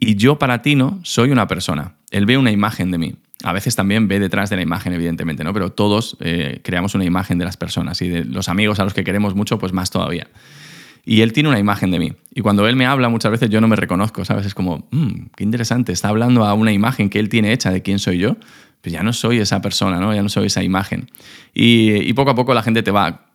Y 0.00 0.16
yo 0.16 0.38
para 0.38 0.62
Tino 0.62 0.98
soy 1.04 1.30
una 1.30 1.46
persona. 1.46 1.94
Él 2.10 2.26
ve 2.26 2.38
una 2.38 2.50
imagen 2.50 2.90
de 2.90 2.98
mí. 2.98 3.14
A 3.44 3.52
veces 3.52 3.76
también 3.76 4.08
ve 4.08 4.18
detrás 4.18 4.50
de 4.50 4.56
la 4.56 4.62
imagen, 4.62 4.92
evidentemente, 4.92 5.44
¿no? 5.44 5.52
Pero 5.52 5.70
todos 5.70 6.16
eh, 6.20 6.60
creamos 6.64 6.96
una 6.96 7.04
imagen 7.04 7.38
de 7.38 7.44
las 7.44 7.56
personas 7.56 8.02
y 8.02 8.08
de 8.08 8.24
los 8.24 8.48
amigos 8.48 8.80
a 8.80 8.84
los 8.84 8.94
que 8.94 9.04
queremos 9.04 9.36
mucho, 9.36 9.58
pues 9.58 9.72
más 9.72 9.90
todavía. 9.90 10.26
Y 11.04 11.20
él 11.20 11.32
tiene 11.32 11.48
una 11.48 11.60
imagen 11.60 11.92
de 11.92 12.00
mí. 12.00 12.12
Y 12.34 12.40
cuando 12.40 12.66
él 12.66 12.74
me 12.74 12.86
habla, 12.86 13.08
muchas 13.08 13.30
veces 13.30 13.48
yo 13.48 13.60
no 13.60 13.68
me 13.68 13.76
reconozco, 13.76 14.24
¿sabes? 14.24 14.44
Es 14.44 14.54
como, 14.54 14.88
mmm, 14.90 15.26
qué 15.36 15.44
interesante, 15.44 15.92
está 15.92 16.08
hablando 16.08 16.44
a 16.44 16.54
una 16.54 16.72
imagen 16.72 17.10
que 17.10 17.20
él 17.20 17.28
tiene 17.28 17.52
hecha 17.52 17.70
de 17.70 17.82
quién 17.82 18.00
soy 18.00 18.18
yo, 18.18 18.36
pues 18.80 18.92
ya 18.92 19.02
no 19.02 19.12
soy 19.12 19.38
esa 19.38 19.60
persona, 19.60 19.98
¿no? 19.98 20.14
Ya 20.14 20.22
no 20.22 20.28
soy 20.28 20.46
esa 20.46 20.62
imagen. 20.62 21.10
Y, 21.54 22.12
poco 22.12 22.30
a 22.30 22.34
poco 22.34 22.54
la 22.54 22.62
gente 22.62 22.82
te 22.82 22.90
va 22.90 23.26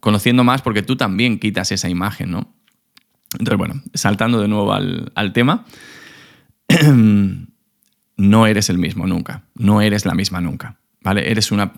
conociendo 0.00 0.44
más 0.44 0.62
porque 0.62 0.82
tú 0.82 0.96
también 0.96 1.38
quitas 1.38 1.72
esa 1.72 1.88
imagen, 1.88 2.30
¿no? 2.30 2.54
Entonces, 3.32 3.58
bueno, 3.58 3.82
saltando 3.94 4.40
de 4.40 4.48
nuevo 4.48 4.72
al, 4.72 5.32
tema, 5.32 5.64
no 8.16 8.46
eres 8.46 8.70
el 8.70 8.78
mismo 8.78 9.06
nunca, 9.06 9.44
no 9.54 9.80
eres 9.80 10.06
la 10.06 10.14
misma 10.14 10.40
nunca, 10.40 10.78
¿vale? 11.00 11.30
Eres 11.30 11.50
una 11.50 11.72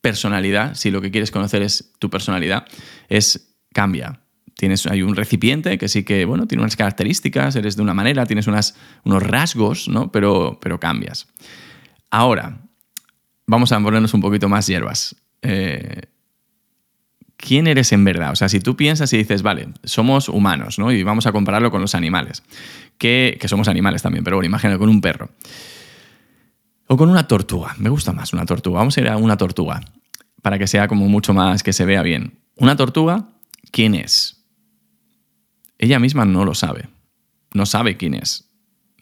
personalidad, 0.00 0.74
si 0.74 0.90
lo 0.90 1.00
que 1.00 1.10
quieres 1.10 1.30
conocer 1.30 1.62
es 1.62 1.92
tu 1.98 2.10
personalidad, 2.10 2.66
es 3.08 3.56
cambia. 3.72 4.20
Tienes, 4.56 4.86
hay 4.86 5.02
un 5.02 5.14
recipiente 5.14 5.76
que 5.76 5.86
sí 5.86 6.02
que, 6.02 6.24
bueno, 6.24 6.46
tiene 6.46 6.62
unas 6.62 6.76
características, 6.76 7.56
eres 7.56 7.76
de 7.76 7.82
una 7.82 7.92
manera, 7.92 8.24
tienes 8.24 8.46
unas, 8.46 8.74
unos 9.04 9.22
rasgos, 9.22 9.86
¿no? 9.88 10.10
Pero, 10.10 10.58
pero 10.62 10.80
cambias. 10.80 11.28
Ahora, 12.10 12.60
vamos 13.46 13.72
a 13.72 13.80
ponernos 13.80 14.14
un 14.14 14.22
poquito 14.22 14.48
más 14.48 14.66
hierbas. 14.66 15.14
Eh, 15.42 16.02
¿Quién 17.36 17.66
eres 17.66 17.92
en 17.92 18.02
verdad? 18.04 18.32
O 18.32 18.36
sea, 18.36 18.48
si 18.48 18.60
tú 18.60 18.76
piensas 18.76 19.12
y 19.12 19.18
dices, 19.18 19.42
vale, 19.42 19.68
somos 19.84 20.30
humanos, 20.30 20.78
¿no? 20.78 20.90
Y 20.90 21.02
vamos 21.02 21.26
a 21.26 21.32
compararlo 21.32 21.70
con 21.70 21.82
los 21.82 21.94
animales, 21.94 22.42
que, 22.96 23.38
somos 23.46 23.68
animales 23.68 24.02
también, 24.02 24.24
pero 24.24 24.36
bueno, 24.36 24.46
imagínate 24.46 24.78
con 24.78 24.88
un 24.88 25.02
perro. 25.02 25.30
O 26.86 26.96
con 26.96 27.10
una 27.10 27.28
tortuga. 27.28 27.74
Me 27.78 27.90
gusta 27.90 28.12
más 28.12 28.32
una 28.32 28.46
tortuga. 28.46 28.78
Vamos 28.78 28.96
a 28.96 29.00
ir 29.00 29.08
a 29.08 29.16
una 29.16 29.36
tortuga 29.36 29.82
para 30.40 30.58
que 30.58 30.66
sea 30.66 30.88
como 30.88 31.08
mucho 31.08 31.34
más, 31.34 31.62
que 31.62 31.72
se 31.72 31.84
vea 31.84 32.02
bien. 32.02 32.38
Una 32.56 32.76
tortuga, 32.76 33.24
¿quién 33.70 33.94
es? 33.94 34.35
Ella 35.78 35.98
misma 35.98 36.24
no 36.24 36.44
lo 36.44 36.54
sabe. 36.54 36.88
No 37.52 37.66
sabe 37.66 37.96
quién 37.96 38.14
es. 38.14 38.50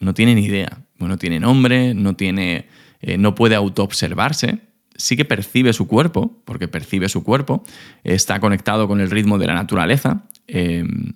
No 0.00 0.14
tiene 0.14 0.35
ni 0.35 0.45
idea. 0.45 0.83
No 0.99 1.19
tiene 1.19 1.40
nombre, 1.40 1.95
no 1.95 2.14
tiene 2.14 2.66
eh, 3.07 3.19
no 3.19 3.35
puede 3.35 3.54
autoobservarse, 3.54 4.61
sí 4.97 5.14
que 5.14 5.26
percibe 5.26 5.75
su 5.75 5.87
cuerpo, 5.87 6.40
porque 6.47 6.69
percibe 6.69 7.11
su 7.11 7.23
cuerpo, 7.23 7.62
está 8.02 8.40
conectado 8.40 8.88
con 8.88 9.02
el 9.02 9.11
ritmo 9.11 9.37
de 9.37 9.47
la 9.47 9.52
naturaleza, 9.52 10.23
em, 10.47 11.12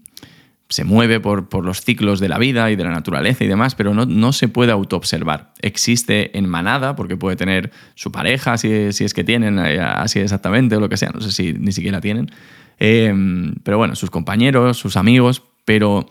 se 0.69 0.85
mueve 0.85 1.19
por, 1.19 1.65
los 1.65 1.81
ciclos 1.81 2.21
de 2.21 2.29
la 2.29 2.37
vida 2.37 2.71
y 2.71 2.77
de 2.77 2.85
la 2.85 2.91
naturaleza 2.91 3.43
y 3.43 3.47
demás, 3.47 3.75
pero 3.75 3.95
no, 3.95 4.05
no 4.05 4.35
se 4.35 4.49
puede 4.49 4.71
autoobservar. 4.71 5.55
Existe 5.63 6.37
en 6.37 6.47
manada, 6.47 6.95
porque 6.95 7.17
puede 7.17 7.37
tener 7.37 7.71
su 7.95 8.13
pareja, 8.13 8.59
si, 8.59 8.71
es 8.71 9.15
que 9.15 9.25
tienen, 9.25 9.59
eh, 9.59 9.81
así 9.81 10.19
exactamente, 10.19 10.77
o 10.77 10.81
lo 10.81 10.91
que 10.91 10.99
sea, 10.99 11.09
no 11.15 11.23
sé 11.23 11.33
si 11.33 11.55
ni 11.55 11.73
siquiera 11.73 12.03
tienen. 12.03 12.31
Em, 12.79 13.55
pero 13.63 13.79
bueno, 13.79 13.97
sus 13.97 14.11
compañeros, 14.11 14.77
sus 14.77 14.99
amigos, 14.99 15.43
pero 15.69 16.09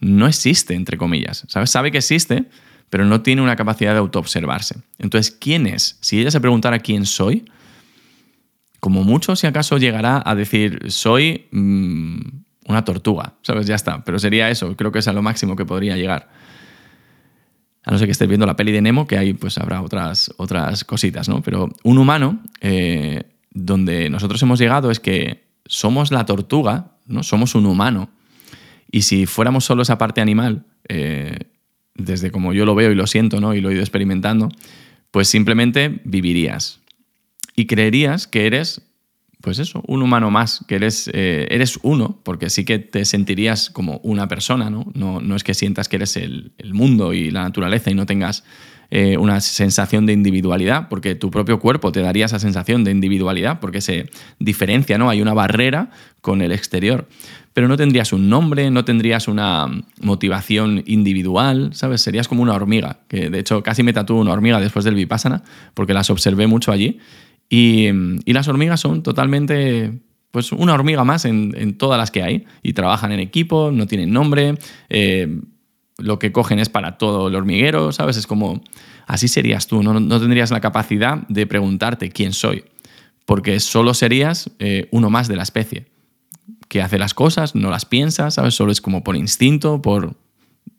no 0.00 0.26
existe, 0.26 0.74
entre 0.74 0.98
comillas. 0.98 1.44
¿sabes? 1.46 1.70
Sabe 1.70 1.92
que 1.92 1.98
existe, 1.98 2.46
pero 2.90 3.04
no 3.04 3.20
tiene 3.20 3.40
una 3.40 3.54
capacidad 3.54 3.92
de 3.92 4.00
autoobservarse. 4.00 4.80
Entonces, 4.98 5.30
¿quién 5.30 5.68
es? 5.68 5.96
Si 6.00 6.18
ella 6.20 6.32
se 6.32 6.40
preguntara 6.40 6.80
quién 6.80 7.06
soy, 7.06 7.44
como 8.80 9.04
mucho, 9.04 9.36
si 9.36 9.46
acaso 9.46 9.78
llegará 9.78 10.20
a 10.26 10.34
decir, 10.34 10.90
soy 10.90 11.46
mm, 11.52 12.18
una 12.66 12.84
tortuga, 12.84 13.34
¿sabes? 13.42 13.68
Ya 13.68 13.76
está, 13.76 14.02
pero 14.02 14.18
sería 14.18 14.50
eso, 14.50 14.74
creo 14.74 14.90
que 14.90 14.98
es 14.98 15.06
a 15.06 15.12
lo 15.12 15.22
máximo 15.22 15.54
que 15.54 15.64
podría 15.64 15.96
llegar. 15.96 16.28
A 17.84 17.92
no 17.92 17.98
ser 17.98 18.08
que 18.08 18.12
estés 18.12 18.26
viendo 18.26 18.44
la 18.46 18.56
peli 18.56 18.72
de 18.72 18.82
Nemo, 18.82 19.06
que 19.06 19.18
ahí 19.18 19.34
pues 19.34 19.56
habrá 19.58 19.82
otras, 19.82 20.34
otras 20.36 20.82
cositas, 20.82 21.28
¿no? 21.28 21.42
Pero 21.42 21.68
un 21.84 21.98
humano, 21.98 22.42
eh, 22.60 23.22
donde 23.52 24.10
nosotros 24.10 24.42
hemos 24.42 24.58
llegado 24.58 24.90
es 24.90 24.98
que 24.98 25.46
somos 25.64 26.10
la 26.10 26.26
tortuga, 26.26 26.96
¿no? 27.06 27.22
Somos 27.22 27.54
un 27.54 27.66
humano. 27.66 28.10
Y 28.90 29.02
si 29.02 29.26
fuéramos 29.26 29.64
solo 29.64 29.82
esa 29.82 29.98
parte 29.98 30.20
animal, 30.20 30.64
eh, 30.88 31.38
desde 31.94 32.30
como 32.30 32.52
yo 32.52 32.64
lo 32.64 32.74
veo 32.74 32.90
y 32.90 32.94
lo 32.94 33.06
siento, 33.06 33.40
¿no? 33.40 33.54
Y 33.54 33.60
lo 33.60 33.70
he 33.70 33.74
ido 33.74 33.82
experimentando, 33.82 34.48
pues 35.10 35.28
simplemente 35.28 36.00
vivirías. 36.04 36.80
Y 37.54 37.66
creerías 37.66 38.26
que 38.26 38.46
eres, 38.46 38.82
pues 39.40 39.58
eso, 39.58 39.82
un 39.86 40.02
humano 40.02 40.30
más, 40.30 40.64
que 40.68 40.76
eres, 40.76 41.10
eh, 41.12 41.46
eres 41.50 41.78
uno, 41.82 42.20
porque 42.22 42.50
sí 42.50 42.64
que 42.64 42.78
te 42.78 43.04
sentirías 43.04 43.70
como 43.70 43.98
una 44.02 44.28
persona, 44.28 44.70
¿no? 44.70 44.86
No, 44.94 45.20
no 45.20 45.36
es 45.36 45.42
que 45.42 45.54
sientas 45.54 45.88
que 45.88 45.96
eres 45.96 46.16
el, 46.16 46.52
el 46.58 46.74
mundo 46.74 47.14
y 47.14 47.30
la 47.30 47.42
naturaleza 47.42 47.90
y 47.90 47.94
no 47.94 48.06
tengas 48.06 48.44
eh, 48.90 49.16
una 49.16 49.40
sensación 49.40 50.06
de 50.06 50.12
individualidad, 50.12 50.88
porque 50.88 51.14
tu 51.14 51.30
propio 51.30 51.58
cuerpo 51.58 51.92
te 51.92 52.00
daría 52.00 52.26
esa 52.26 52.38
sensación 52.38 52.84
de 52.84 52.92
individualidad, 52.92 53.60
porque 53.60 53.80
se 53.80 54.10
diferencia, 54.38 54.98
¿no? 54.98 55.10
Hay 55.10 55.20
una 55.20 55.34
barrera 55.34 55.90
con 56.20 56.42
el 56.42 56.52
exterior. 56.52 57.08
Pero 57.52 57.68
no 57.68 57.76
tendrías 57.76 58.12
un 58.12 58.28
nombre, 58.28 58.70
no 58.70 58.84
tendrías 58.84 59.28
una 59.28 59.66
motivación 60.00 60.82
individual, 60.86 61.70
¿sabes? 61.72 62.02
Serías 62.02 62.28
como 62.28 62.42
una 62.42 62.52
hormiga, 62.52 63.00
que 63.08 63.30
de 63.30 63.38
hecho 63.38 63.62
casi 63.62 63.82
me 63.82 63.92
tatuó 63.92 64.20
una 64.20 64.32
hormiga 64.32 64.60
después 64.60 64.84
del 64.84 64.94
Vipassana, 64.94 65.42
porque 65.72 65.94
las 65.94 66.10
observé 66.10 66.46
mucho 66.46 66.70
allí. 66.70 66.98
Y, 67.48 67.90
las 68.26 68.48
hormigas 68.48 68.80
son 68.80 69.02
totalmente 69.02 70.00
pues 70.30 70.52
una 70.52 70.74
hormiga 70.74 71.02
más 71.04 71.24
en, 71.24 71.78
todas 71.78 71.98
las 71.98 72.10
que 72.10 72.22
hay 72.22 72.44
y 72.62 72.74
trabajan 72.74 73.12
en 73.12 73.20
equipo, 73.20 73.70
no 73.72 73.86
tienen 73.86 74.12
nombre, 74.12 74.56
eh, 74.90 75.40
lo 75.98 76.18
que 76.18 76.32
cogen 76.32 76.58
es 76.58 76.68
para 76.68 76.98
todo 76.98 77.28
el 77.28 77.34
hormiguero, 77.34 77.92
¿sabes? 77.92 78.16
Es 78.16 78.26
como, 78.26 78.62
así 79.06 79.28
serías 79.28 79.66
tú, 79.66 79.82
no, 79.82 80.20
tendrías 80.20 80.50
la 80.50 80.60
capacidad 80.60 81.26
de 81.28 81.46
preguntarte 81.46 82.10
quién 82.10 82.32
soy, 82.32 82.64
porque 83.24 83.60
solo 83.60 83.94
serías 83.94 84.50
eh, 84.58 84.88
uno 84.90 85.10
más 85.10 85.28
de 85.28 85.36
la 85.36 85.42
especie, 85.42 85.86
que 86.68 86.82
hace 86.82 86.98
las 86.98 87.14
cosas, 87.14 87.54
no 87.54 87.70
las 87.70 87.84
piensa, 87.84 88.30
¿sabes? 88.30 88.54
Solo 88.54 88.72
es 88.72 88.80
como 88.80 89.04
por 89.04 89.16
instinto, 89.16 89.80
por... 89.80 90.16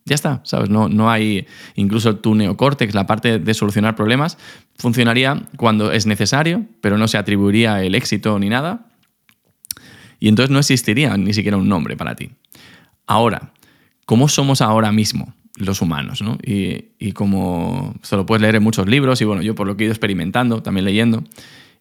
Ya 0.04 0.14
está, 0.14 0.40
¿sabes? 0.44 0.70
No, 0.70 0.88
no 0.88 1.10
hay... 1.10 1.46
Incluso 1.74 2.16
tu 2.16 2.34
neocórtex, 2.34 2.94
la 2.94 3.06
parte 3.06 3.38
de 3.38 3.54
solucionar 3.54 3.96
problemas, 3.96 4.38
funcionaría 4.76 5.42
cuando 5.56 5.92
es 5.92 6.06
necesario, 6.06 6.66
pero 6.80 6.98
no 6.98 7.08
se 7.08 7.18
atribuiría 7.18 7.82
el 7.82 7.94
éxito 7.94 8.38
ni 8.38 8.48
nada. 8.48 8.86
Y 10.20 10.28
entonces 10.28 10.50
no 10.50 10.58
existiría 10.58 11.16
ni 11.16 11.32
siquiera 11.32 11.56
un 11.56 11.68
nombre 11.68 11.96
para 11.96 12.16
ti. 12.16 12.30
Ahora, 13.06 13.52
cómo 14.08 14.26
somos 14.26 14.62
ahora 14.62 14.90
mismo 14.90 15.34
los 15.56 15.82
humanos, 15.82 16.22
¿no? 16.22 16.38
Y, 16.42 17.12
como 17.12 17.94
se 18.00 18.16
lo 18.16 18.24
puedes 18.24 18.40
leer 18.40 18.54
en 18.54 18.62
muchos 18.62 18.88
libros, 18.88 19.20
y 19.20 19.26
bueno, 19.26 19.42
yo 19.42 19.54
por 19.54 19.66
lo 19.66 19.76
que 19.76 19.84
he 19.84 19.86
ido 19.86 19.92
experimentando, 19.92 20.62
también 20.62 20.86
leyendo, 20.86 21.24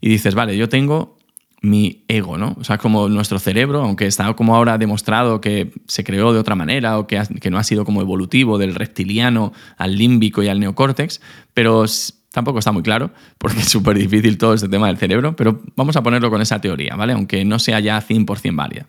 y 0.02 0.10
dices, 0.10 0.36
vale, 0.36 0.58
yo 0.58 0.68
tengo 0.68 1.18
mi 1.62 2.04
ego, 2.10 2.38
¿no? 2.38 2.58
O 2.60 2.66
sea, 2.66 2.80
como 2.80 3.08
nuestro 3.08 3.40
cerebro, 3.40 3.82
aunque 3.82 4.08
está 4.08 4.34
como 4.34 4.58
ahora 4.58 4.78
demostrado 4.78 5.40
que 5.40 5.72
se 5.88 6.04
creó 6.04 6.34
de 6.34 6.40
otra 6.40 6.56
manera 6.56 7.00
o 7.00 7.08
que, 7.08 7.22
que 7.40 7.50
no 7.50 7.60
ha 7.60 7.64
sido 7.64 7.86
como 7.86 8.02
evolutivo 8.02 8.58
del 8.58 8.76
reptiliano 8.76 9.54
al 9.78 9.96
límbico 9.96 10.44
y 10.44 10.50
al 10.50 10.60
neocórtex, 10.60 11.22
pero 11.54 11.86
tampoco 12.34 12.60
está 12.60 12.74
muy 12.74 12.84
claro, 12.84 13.12
porque 13.38 13.60
es 13.62 13.70
súper 13.70 13.98
difícil 13.98 14.38
todo 14.38 14.54
este 14.54 14.68
tema 14.68 14.88
del 14.88 14.98
cerebro, 14.98 15.34
pero 15.38 15.62
vamos 15.78 15.96
a 15.96 16.04
ponerlo 16.04 16.30
con 16.30 16.42
esa 16.42 16.60
teoría, 16.60 16.98
¿vale? 16.98 17.14
Aunque 17.14 17.46
no 17.46 17.58
sea 17.58 17.80
ya 17.80 18.02
100% 18.02 18.54
válida 18.54 18.86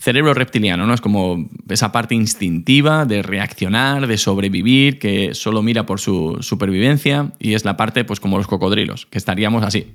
cerebro 0.00 0.32
reptiliano, 0.32 0.86
¿no? 0.86 0.94
Es 0.94 1.02
como 1.02 1.48
esa 1.68 1.92
parte 1.92 2.14
instintiva 2.14 3.04
de 3.04 3.22
reaccionar, 3.22 4.06
de 4.06 4.16
sobrevivir, 4.16 4.98
que 4.98 5.34
solo 5.34 5.62
mira 5.62 5.84
por 5.84 6.00
su 6.00 6.38
supervivencia 6.40 7.32
y 7.38 7.52
es 7.52 7.66
la 7.66 7.76
parte, 7.76 8.04
pues 8.04 8.18
como 8.18 8.38
los 8.38 8.46
cocodrilos, 8.46 9.04
que 9.06 9.18
estaríamos 9.18 9.62
así, 9.62 9.92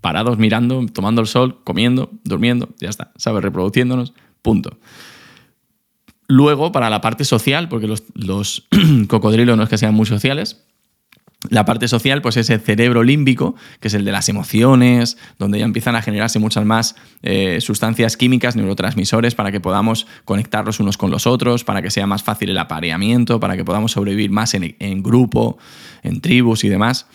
parados 0.00 0.38
mirando, 0.38 0.84
tomando 0.92 1.20
el 1.20 1.28
sol, 1.28 1.60
comiendo, 1.62 2.10
durmiendo, 2.24 2.68
ya 2.80 2.90
está, 2.90 3.12
¿sabes? 3.16 3.44
Reproduciéndonos, 3.44 4.12
punto. 4.42 4.76
Luego, 6.26 6.72
para 6.72 6.90
la 6.90 7.00
parte 7.00 7.24
social, 7.24 7.68
porque 7.68 7.86
los, 7.86 8.02
los 8.14 8.66
cocodrilos 9.08 9.56
no 9.56 9.62
es 9.62 9.68
que 9.68 9.78
sean 9.78 9.94
muy 9.94 10.06
sociales, 10.06 10.64
la 11.50 11.64
parte 11.64 11.88
social, 11.88 12.22
pues 12.22 12.36
ese 12.36 12.58
cerebro 12.58 13.02
límbico, 13.02 13.54
que 13.80 13.88
es 13.88 13.94
el 13.94 14.04
de 14.04 14.12
las 14.12 14.28
emociones, 14.28 15.18
donde 15.38 15.58
ya 15.58 15.64
empiezan 15.64 15.96
a 15.96 16.02
generarse 16.02 16.38
muchas 16.38 16.64
más 16.64 16.96
eh, 17.22 17.60
sustancias 17.60 18.16
químicas, 18.16 18.56
neurotransmisores, 18.56 19.34
para 19.34 19.52
que 19.52 19.60
podamos 19.60 20.06
conectarlos 20.24 20.80
unos 20.80 20.96
con 20.96 21.10
los 21.10 21.26
otros, 21.26 21.64
para 21.64 21.82
que 21.82 21.90
sea 21.90 22.06
más 22.06 22.22
fácil 22.22 22.50
el 22.50 22.58
apareamiento, 22.58 23.40
para 23.40 23.56
que 23.56 23.64
podamos 23.64 23.92
sobrevivir 23.92 24.30
más 24.30 24.54
en, 24.54 25.02
grupo, 25.02 25.58
en 26.02 26.20
tribus 26.20 26.64
y 26.64 26.68
demás. 26.68 27.06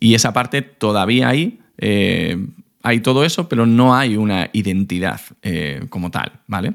Y 0.00 0.14
esa 0.14 0.32
parte 0.32 0.62
todavía 0.62 1.28
hay, 1.28 1.60
eh, 1.78 2.46
hay 2.82 3.00
todo 3.00 3.24
eso, 3.24 3.48
pero 3.48 3.66
no 3.66 3.96
hay 3.96 4.16
una 4.16 4.50
identidad 4.52 5.20
eh, 5.42 5.86
como 5.88 6.10
tal, 6.10 6.32
¿vale? 6.46 6.74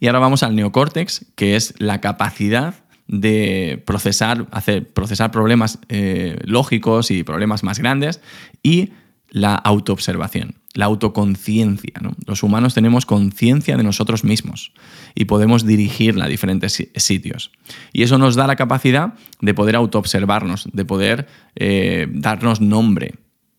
Y 0.00 0.06
ahora 0.06 0.20
vamos 0.20 0.42
al 0.42 0.54
neocórtex, 0.54 1.26
que 1.34 1.56
es 1.56 1.74
la 1.78 2.00
capacidad 2.00 2.74
de 3.08 3.82
procesar, 3.86 4.46
hacer, 4.50 4.86
procesar 4.92 5.30
problemas 5.30 5.78
eh, 5.88 6.38
lógicos 6.44 7.10
y 7.10 7.24
problemas 7.24 7.64
más 7.64 7.78
grandes 7.78 8.20
y 8.62 8.90
la 9.30 9.54
autoobservación, 9.54 10.54
la 10.74 10.86
autoconciencia. 10.86 11.94
Los 12.26 12.42
humanos 12.42 12.74
tenemos 12.74 13.06
conciencia 13.06 13.76
de 13.76 13.82
nosotros 13.82 14.24
mismos 14.24 14.72
y 15.14 15.24
podemos 15.24 15.66
dirigirla 15.66 16.26
a 16.26 16.28
diferentes 16.28 16.88
sitios. 16.96 17.50
Y 17.92 18.02
eso 18.02 18.18
nos 18.18 18.36
da 18.36 18.46
la 18.46 18.56
capacidad 18.56 19.14
de 19.40 19.54
poder 19.54 19.76
autoobservarnos, 19.76 20.68
de 20.72 20.84
poder 20.84 21.26
eh, 21.56 22.06
darnos 22.10 22.60
nombre, 22.60 23.14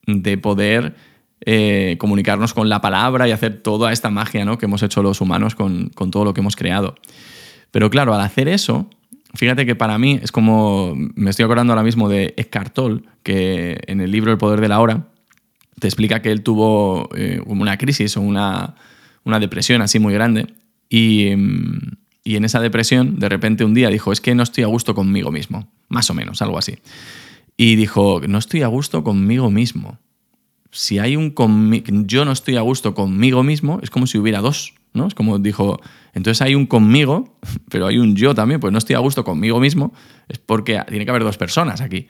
de 0.06 0.38
poder 0.38 0.96
eh, 1.42 1.96
comunicarnos 2.00 2.54
con 2.54 2.70
la 2.70 2.82
palabra 2.82 3.28
y 3.28 3.32
hacer 3.32 3.62
toda 3.62 3.92
esta 3.92 4.10
magia 4.10 4.46
que 4.58 4.66
hemos 4.66 4.84
hecho 4.84 5.04
los 5.04 5.22
humanos 5.22 5.56
con, 5.56 5.90
con 5.90 6.12
todo 6.12 6.26
lo 6.26 6.34
que 6.34 6.42
hemos 6.42 6.56
creado. 6.56 6.96
Pero 7.72 7.90
claro, 7.90 8.14
al 8.14 8.22
hacer 8.22 8.48
eso, 8.48 8.90
Fíjate 9.36 9.66
que 9.66 9.76
para 9.76 9.98
mí 9.98 10.20
es 10.22 10.32
como, 10.32 10.94
me 10.96 11.30
estoy 11.30 11.46
acordando 11.46 11.74
ahora 11.74 11.84
mismo 11.84 12.10
de 12.10 12.34
Eckhart 12.36 12.74
Tolle, 12.74 13.04
que 13.22 13.80
en 13.86 14.02
el 14.02 14.12
libro 14.12 14.32
El 14.32 14.38
poder 14.38 14.60
de 14.60 14.68
la 14.68 14.80
hora 14.80 15.08
te 15.80 15.88
explica 15.88 16.22
que 16.22 16.32
él 16.32 16.42
tuvo 16.42 17.10
eh, 17.16 17.42
una 17.46 17.78
crisis 17.78 18.18
o 18.18 18.22
una, 18.22 18.76
depresión 19.40 19.82
así 19.82 20.00
muy 20.00 20.14
grande 20.14 20.48
y, 20.90 21.30
y, 22.24 22.36
en 22.36 22.44
esa 22.44 22.60
depresión 22.60 23.20
de 23.20 23.30
repente 23.30 23.64
un 23.64 23.76
día 23.76 23.90
dijo, 23.90 24.12
es 24.12 24.20
que 24.20 24.34
no 24.34 24.44
estoy 24.44 24.64
a 24.64 24.68
gusto 24.68 24.96
conmigo 24.96 25.32
mismo, 25.32 25.72
más 25.88 26.10
o 26.10 26.16
menos, 26.16 26.42
algo 26.42 26.58
así. 26.58 26.80
Y 27.56 27.76
dijo, 27.76 28.22
no 28.28 28.40
estoy 28.40 28.64
a 28.64 28.68
gusto 28.68 29.04
conmigo 29.04 29.52
mismo. 29.52 30.00
Si 30.72 30.98
hay 30.98 31.16
un 31.16 31.34
yo 32.08 32.26
no 32.26 32.32
estoy 32.32 32.58
a 32.58 32.62
gusto 32.62 32.94
conmigo 32.96 33.44
mismo, 33.44 33.80
es 33.84 33.90
como 33.90 34.08
si 34.08 34.18
hubiera 34.18 34.40
dos. 34.40 34.74
¿No? 34.94 35.08
Es 35.08 35.14
como 35.14 35.40
dijo, 35.40 35.80
entonces 36.14 36.42
hay 36.42 36.56
un 36.56 36.66
conmigo, 36.66 37.38
pero 37.70 37.88
hay 37.88 37.98
un 37.98 38.16
yo 38.16 38.34
también, 38.36 38.60
pues 38.60 38.72
no 38.72 38.78
estoy 38.78 38.96
a 38.96 39.00
gusto 39.00 39.24
conmigo 39.24 39.60
mismo, 39.60 39.94
es 40.28 40.40
porque 40.40 40.82
tiene 40.88 41.06
que 41.06 41.12
haber 41.12 41.24
dos 41.24 41.38
personas 41.38 41.82
aquí. 41.82 42.08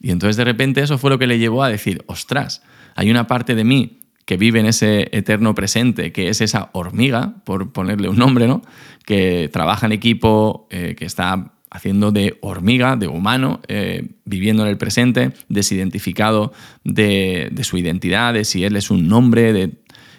Y 0.00 0.10
entonces 0.10 0.36
de 0.36 0.44
repente 0.44 0.80
eso 0.80 0.98
fue 0.98 1.10
lo 1.10 1.18
que 1.18 1.26
le 1.26 1.38
llevó 1.38 1.62
a 1.62 1.68
decir, 1.68 2.04
ostras, 2.06 2.62
hay 2.94 3.10
una 3.10 3.26
parte 3.26 3.54
de 3.54 3.64
mí 3.64 4.00
que 4.24 4.36
vive 4.36 4.60
en 4.60 4.66
ese 4.66 5.08
eterno 5.12 5.54
presente, 5.54 6.12
que 6.12 6.28
es 6.28 6.40
esa 6.40 6.68
hormiga, 6.72 7.36
por 7.44 7.72
ponerle 7.72 8.10
un 8.10 8.18
nombre, 8.18 8.46
¿no? 8.46 8.60
Que 9.06 9.48
trabaja 9.50 9.86
en 9.86 9.92
equipo, 9.92 10.68
eh, 10.70 10.94
que 10.98 11.06
está 11.06 11.54
haciendo 11.70 12.12
de 12.12 12.36
hormiga, 12.42 12.96
de 12.96 13.08
humano, 13.08 13.60
eh, 13.68 14.06
viviendo 14.24 14.64
en 14.64 14.68
el 14.68 14.76
presente, 14.76 15.32
desidentificado 15.48 16.52
de, 16.84 17.48
de, 17.52 17.64
su 17.64 17.78
identidad, 17.78 18.34
de 18.34 18.44
si 18.44 18.64
él 18.64 18.76
es 18.76 18.90
un 18.90 19.08
nombre, 19.08 19.52
de 19.52 19.72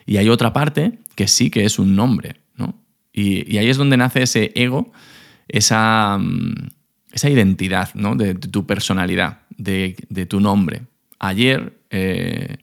y 0.09 0.17
hay 0.17 0.27
otra 0.27 0.53
parte 0.53 0.97
que 1.13 1.27
sí 1.27 1.51
que 1.51 1.65
es 1.65 1.77
un 1.77 1.95
nombre, 1.95 2.37
¿no? 2.55 2.73
Y, 3.13 3.57
ahí 3.57 3.69
es 3.69 3.77
donde 3.77 3.95
nace 3.95 4.23
ese 4.23 4.51
ego, 4.55 4.91
esa, 5.47 6.17
mm, 6.17 6.69
identidad, 7.25 7.93
¿no? 7.93 8.15
De, 8.15 8.33
tu 8.33 8.65
personalidad, 8.65 9.41
de, 9.55 9.93
tu 10.27 10.39
nombre. 10.39 10.81
Ayer, 11.19 11.73
eh, 11.91 12.57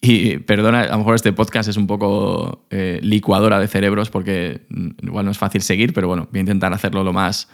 y 0.00 0.38
perdona, 0.38 0.80
a 0.80 0.88
lo 0.88 0.98
mejor 0.98 1.14
este 1.14 1.32
podcast 1.32 1.68
es 1.68 1.76
un 1.76 1.86
poco 1.86 2.66
eh, 2.70 2.98
licuadora 3.00 3.60
de 3.60 3.68
cerebros 3.68 4.10
porque 4.10 4.66
mm, 4.68 5.06
igual 5.06 5.24
no 5.24 5.30
es 5.30 5.38
fácil 5.38 5.62
seguir, 5.62 5.92
pero 5.92 6.08
bueno, 6.08 6.26
voy 6.32 6.38
a 6.38 6.40
intentar 6.40 6.72
hacerlo 6.72 7.04
lo 7.04 7.12
más... 7.12 7.48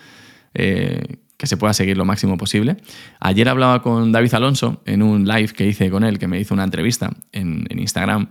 Eh, 0.54 1.18
que 1.36 1.46
se 1.46 1.56
pueda 1.56 1.72
seguir 1.72 1.96
lo 1.96 2.04
máximo 2.04 2.36
posible. 2.36 2.78
Ayer 3.20 3.48
hablaba 3.48 3.80
con 3.80 4.10
David 4.10 4.34
Alonso 4.34 4.82
en 4.86 5.02
un 5.04 5.24
live 5.24 5.50
que 5.50 5.68
hice 5.68 5.88
con 5.88 6.02
él, 6.02 6.18
que 6.18 6.26
me 6.26 6.40
hizo 6.40 6.52
una 6.52 6.64
entrevista 6.64 7.12
en, 7.30 7.64
en 7.68 7.78
Instagram, 7.78 8.28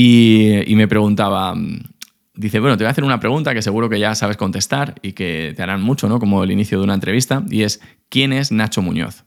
y, 0.00 0.76
me 0.76 0.86
preguntaba, 0.86 1.56
dice, 2.34 2.60
bueno, 2.60 2.76
te 2.76 2.84
voy 2.84 2.88
a 2.88 2.90
hacer 2.90 3.02
una 3.02 3.18
pregunta 3.18 3.52
que 3.52 3.62
seguro 3.62 3.88
que 3.88 3.98
ya 3.98 4.14
sabes 4.14 4.36
contestar 4.36 4.94
y 5.02 5.12
que 5.12 5.54
te 5.56 5.62
harán 5.62 5.82
mucho, 5.82 6.08
¿no? 6.08 6.20
Como 6.20 6.44
el 6.44 6.52
inicio 6.52 6.78
de 6.78 6.84
una 6.84 6.94
entrevista, 6.94 7.42
y 7.50 7.62
es, 7.62 7.80
¿quién 8.08 8.32
es 8.32 8.52
Nacho 8.52 8.80
Muñoz? 8.80 9.24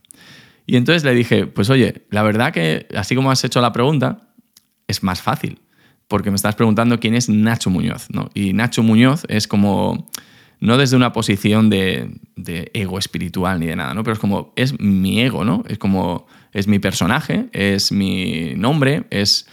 Y 0.66 0.76
entonces 0.76 1.04
le 1.04 1.14
dije, 1.14 1.46
pues 1.46 1.68
oye, 1.68 2.06
la 2.08 2.22
verdad 2.22 2.54
que 2.54 2.86
así 2.96 3.14
como 3.14 3.30
has 3.30 3.44
hecho 3.44 3.60
la 3.60 3.72
pregunta, 3.72 4.30
es 4.86 5.02
más 5.02 5.20
fácil, 5.20 5.60
porque 6.08 6.30
me 6.30 6.36
estás 6.36 6.54
preguntando 6.54 6.98
quién 7.00 7.14
es 7.14 7.28
Nacho 7.28 7.68
Muñoz, 7.68 8.06
¿no? 8.10 8.30
Y 8.32 8.54
Nacho 8.54 8.82
Muñoz 8.82 9.24
es 9.28 9.46
como, 9.46 10.08
no 10.60 10.78
desde 10.78 10.96
una 10.96 11.12
posición 11.12 11.68
de, 11.68 12.18
de 12.36 12.70
ego 12.72 12.98
espiritual 12.98 13.60
ni 13.60 13.66
de 13.66 13.76
nada, 13.76 13.92
¿no? 13.92 14.04
Pero 14.04 14.14
es 14.14 14.20
como, 14.20 14.54
es 14.56 14.80
mi 14.80 15.20
ego, 15.20 15.44
¿no? 15.44 15.64
Es 15.68 15.76
como, 15.76 16.26
es 16.52 16.66
mi 16.66 16.78
personaje, 16.78 17.50
es 17.52 17.92
mi 17.92 18.54
nombre, 18.56 19.04
es 19.10 19.46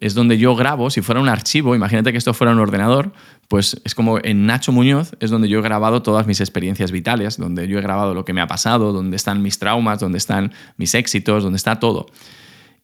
es 0.00 0.14
donde 0.14 0.38
yo 0.38 0.56
grabo, 0.56 0.90
si 0.90 1.02
fuera 1.02 1.20
un 1.20 1.28
archivo, 1.28 1.74
imagínate 1.74 2.12
que 2.12 2.18
esto 2.18 2.34
fuera 2.34 2.52
un 2.52 2.58
ordenador, 2.58 3.12
pues 3.48 3.80
es 3.84 3.94
como 3.94 4.18
en 4.22 4.46
Nacho 4.46 4.72
Muñoz 4.72 5.12
es 5.20 5.30
donde 5.30 5.48
yo 5.48 5.58
he 5.58 5.62
grabado 5.62 6.02
todas 6.02 6.26
mis 6.26 6.40
experiencias 6.40 6.90
vitales, 6.90 7.36
donde 7.36 7.68
yo 7.68 7.78
he 7.78 7.82
grabado 7.82 8.14
lo 8.14 8.24
que 8.24 8.32
me 8.32 8.40
ha 8.40 8.46
pasado, 8.46 8.92
donde 8.92 9.16
están 9.16 9.42
mis 9.42 9.58
traumas, 9.58 10.00
donde 10.00 10.18
están 10.18 10.52
mis 10.76 10.94
éxitos, 10.94 11.42
donde 11.42 11.56
está 11.56 11.78
todo. 11.78 12.06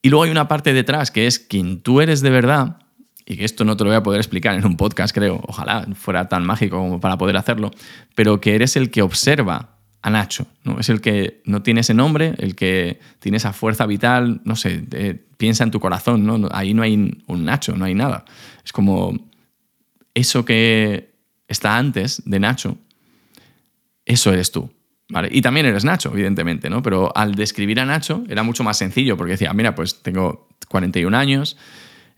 Y 0.02 0.10
luego 0.10 0.24
hay 0.24 0.30
una 0.30 0.48
parte 0.48 0.72
detrás 0.72 1.10
que 1.10 1.26
es 1.26 1.38
quien 1.38 1.80
tú 1.80 2.00
eres 2.00 2.20
de 2.20 2.30
verdad, 2.30 2.78
y 3.24 3.36
que 3.36 3.44
esto 3.44 3.64
no 3.64 3.76
te 3.76 3.84
lo 3.84 3.90
voy 3.90 3.96
a 3.96 4.02
poder 4.02 4.20
explicar 4.20 4.54
en 4.54 4.64
un 4.64 4.76
podcast, 4.76 5.14
creo, 5.14 5.40
ojalá 5.46 5.86
fuera 5.94 6.28
tan 6.28 6.46
mágico 6.46 6.78
como 6.78 6.98
para 7.00 7.18
poder 7.18 7.36
hacerlo, 7.36 7.70
pero 8.14 8.40
que 8.40 8.54
eres 8.54 8.76
el 8.76 8.90
que 8.90 9.02
observa 9.02 9.77
a 10.08 10.10
Nacho, 10.10 10.46
¿no? 10.64 10.80
Es 10.80 10.88
el 10.88 11.00
que 11.00 11.40
no 11.44 11.62
tiene 11.62 11.82
ese 11.82 11.94
nombre, 11.94 12.34
el 12.38 12.56
que 12.56 12.98
tiene 13.20 13.36
esa 13.36 13.52
fuerza 13.52 13.86
vital, 13.86 14.40
no 14.44 14.56
sé, 14.56 14.84
piensa 15.36 15.62
en 15.62 15.70
tu 15.70 15.78
corazón, 15.78 16.26
¿no? 16.26 16.48
Ahí 16.50 16.74
no 16.74 16.82
hay 16.82 17.22
un 17.26 17.44
Nacho, 17.44 17.76
no 17.76 17.84
hay 17.84 17.94
nada. 17.94 18.24
Es 18.64 18.72
como 18.72 19.16
eso 20.14 20.44
que 20.44 21.14
está 21.46 21.78
antes 21.78 22.22
de 22.24 22.40
Nacho, 22.40 22.76
eso 24.04 24.32
eres 24.32 24.50
tú. 24.50 24.70
¿Vale? 25.10 25.30
Y 25.32 25.40
también 25.40 25.64
eres 25.64 25.84
Nacho, 25.84 26.10
evidentemente, 26.12 26.68
¿no? 26.68 26.82
Pero 26.82 27.16
al 27.16 27.34
describir 27.34 27.80
a 27.80 27.86
Nacho 27.86 28.24
era 28.28 28.42
mucho 28.42 28.62
más 28.62 28.76
sencillo, 28.76 29.16
porque 29.16 29.32
decía, 29.32 29.54
mira, 29.54 29.74
pues 29.74 30.02
tengo 30.02 30.48
41 30.68 31.16
años, 31.16 31.56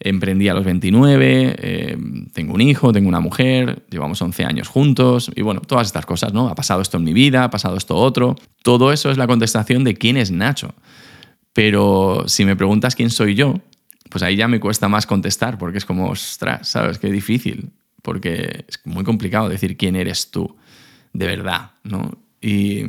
Emprendí 0.03 0.49
a 0.49 0.55
los 0.55 0.65
29, 0.65 1.57
eh, 1.59 1.99
tengo 2.33 2.55
un 2.55 2.63
hijo, 2.63 2.91
tengo 2.91 3.09
una 3.09 3.21
mujer, 3.21 3.85
llevamos 3.91 4.23
11 4.23 4.45
años 4.47 4.69
juntos 4.69 5.31
y 5.37 5.43
bueno, 5.43 5.61
todas 5.61 5.89
estas 5.89 6.07
cosas, 6.07 6.33
¿no? 6.33 6.49
Ha 6.49 6.55
pasado 6.55 6.81
esto 6.81 6.97
en 6.97 7.05
mi 7.05 7.13
vida, 7.13 7.45
ha 7.45 7.51
pasado 7.51 7.77
esto 7.77 7.97
otro. 7.97 8.37
Todo 8.63 8.93
eso 8.93 9.11
es 9.11 9.19
la 9.19 9.27
contestación 9.27 9.85
de 9.85 9.95
quién 9.95 10.17
es 10.17 10.31
Nacho. 10.31 10.75
Pero 11.53 12.25
si 12.27 12.45
me 12.45 12.57
preguntas 12.57 12.95
quién 12.95 13.11
soy 13.11 13.35
yo, 13.35 13.61
pues 14.09 14.23
ahí 14.23 14.37
ya 14.37 14.49
me 14.49 14.59
cuesta 14.59 14.89
más 14.89 15.07
contestar 15.07 15.59
porque 15.59 15.79
es 15.79 15.85
como, 15.85 16.09
ostras, 16.09 16.69
¿sabes? 16.69 16.99
Qué 16.99 17.11
difícil. 17.11 17.71
Porque 18.03 18.65
es 18.67 18.81
muy 18.87 19.05
complicado 19.05 19.51
decir 19.51 19.77
quién 19.77 19.97
eres 19.97 20.31
tú 20.31 20.57
de 21.13 21.27
verdad, 21.27 21.73
¿no? 21.83 22.19
Y 22.41 22.85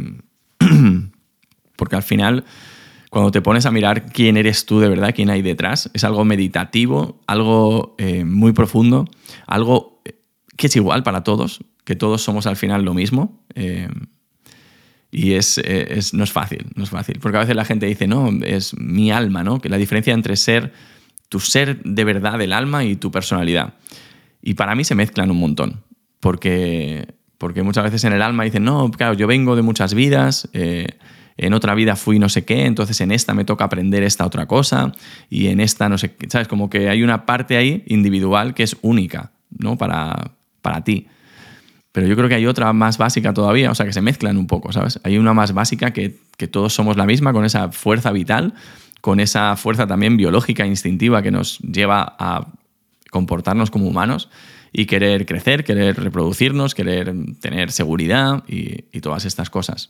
porque 1.76 1.96
al 1.96 2.04
final 2.04 2.46
cuando 3.12 3.30
te 3.30 3.42
pones 3.42 3.66
a 3.66 3.72
mirar 3.72 4.06
quién 4.06 4.38
eres 4.38 4.66
tú 4.66 4.80
de 4.80 4.88
verdad, 4.88 5.14
quién 5.14 5.30
hay 5.30 5.42
detrás, 5.42 5.92
es 5.94 6.06
algo 6.06 6.24
meditativo, 6.24 7.20
algo 7.28 7.94
eh, 7.98 8.24
muy 8.24 8.54
profundo, 8.54 9.06
algo 9.48 10.02
eh, 10.06 10.16
que 10.56 10.68
es 10.68 10.76
igual 10.78 11.04
para 11.04 11.22
todos, 11.22 11.60
que 11.84 11.98
todos 11.98 12.22
somos 12.22 12.48
al 12.48 12.56
final 12.56 12.86
lo 12.86 12.94
mismo. 12.94 13.44
Eh, 13.54 13.90
y 15.12 15.34
es, 15.34 15.62
no 16.14 16.24
es 16.24 16.32
fácil, 16.32 16.68
no 16.76 16.86
es 16.86 16.90
fácil. 16.90 17.20
Porque 17.20 17.36
a 17.36 17.42
veces 17.42 17.54
la 17.54 17.66
gente 17.66 17.86
dice, 17.86 18.08
no, 18.08 18.30
es 18.46 18.74
mi 18.78 19.12
alma, 19.12 19.44
¿no? 19.44 19.60
Que 19.60 19.68
la 19.68 19.76
diferencia 19.76 20.14
entre 20.14 20.38
ser 20.38 20.72
tu 21.28 21.42
ser 21.42 21.84
de 21.84 22.06
verdad 22.06 22.40
del 22.40 22.54
alma 22.54 22.86
y 22.86 22.96
tu 22.96 23.12
personalidad. 23.12 23.74
Y 24.42 24.54
para 24.54 24.74
mí 24.74 24.86
se 24.86 24.96
mezclan 24.96 25.30
un 25.32 25.38
montón. 25.38 25.84
Porque, 26.22 27.14
porque 27.38 27.62
muchas 27.62 27.84
veces 27.84 28.06
en 28.06 28.14
el 28.14 28.22
alma 28.22 28.46
dicen, 28.46 28.64
no, 28.64 28.90
claro, 28.90 29.16
yo 29.16 29.28
vengo 29.28 29.58
de 29.58 29.64
muchas 29.64 29.94
vidas 29.94 30.48
en 31.38 31.54
otra 31.54 31.76
vida 31.76 31.96
fui 31.96 32.20
no 32.20 32.30
sé 32.30 32.46
qué, 32.46 32.66
entonces 32.66 33.02
en 33.02 33.12
esta 33.12 33.34
me 33.34 33.46
toca 33.46 33.66
aprender 33.66 34.04
esta 34.04 34.26
otra 34.26 34.46
cosa 34.46 34.92
y 35.30 35.48
en 35.48 35.60
esta 35.60 35.90
no 35.90 35.98
sé 35.98 36.16
qué, 36.16 36.30
¿sabes? 36.30 36.48
Como 36.48 36.70
que 36.70 36.90
hay 36.90 37.04
una 37.04 37.26
parte 37.26 37.58
ahí 37.58 37.84
individual 37.88 38.54
que 38.54 38.64
es 38.64 38.78
única, 38.82 39.32
¿no? 39.58 39.78
Para, 39.78 40.32
para 40.62 40.84
ti. 40.84 41.08
Pero 41.92 42.08
yo 42.08 42.16
creo 42.16 42.30
que 42.30 42.36
hay 42.36 42.46
otra 42.46 42.72
más 42.74 42.98
básica 42.98 43.34
todavía, 43.34 43.70
o 43.70 43.76
sea, 43.76 43.86
que 43.86 43.94
se 43.94 44.02
mezclan 44.02 44.38
un 44.38 44.48
poco, 44.48 44.72
¿sabes? 44.72 45.00
Hay 45.04 45.18
una 45.18 45.34
más 45.34 45.54
básica 45.54 45.92
que, 45.92 46.20
que 46.38 46.48
todos 46.48 46.74
somos 46.74 46.96
la 46.96 47.06
misma, 47.06 47.34
con 47.34 47.44
esa 47.44 47.72
fuerza 47.72 48.12
vital, 48.12 48.54
con 49.02 49.20
esa 49.20 49.58
fuerza 49.58 49.88
también 49.88 50.16
biológica, 50.16 50.66
instintiva, 50.66 51.22
que 51.22 51.32
nos 51.32 51.60
lleva 51.60 52.16
a 52.18 52.48
comportarnos 53.10 53.72
como 53.72 53.88
humanos 53.88 54.30
y 54.72 54.86
querer 54.86 55.26
crecer, 55.26 55.66
querer 55.66 56.02
reproducirnos, 56.02 56.76
querer 56.76 57.14
tener 57.42 57.72
seguridad 57.74 58.44
y, 58.48 58.86
y 58.94 59.02
todas 59.02 59.26
estas 59.26 59.50
cosas. 59.50 59.90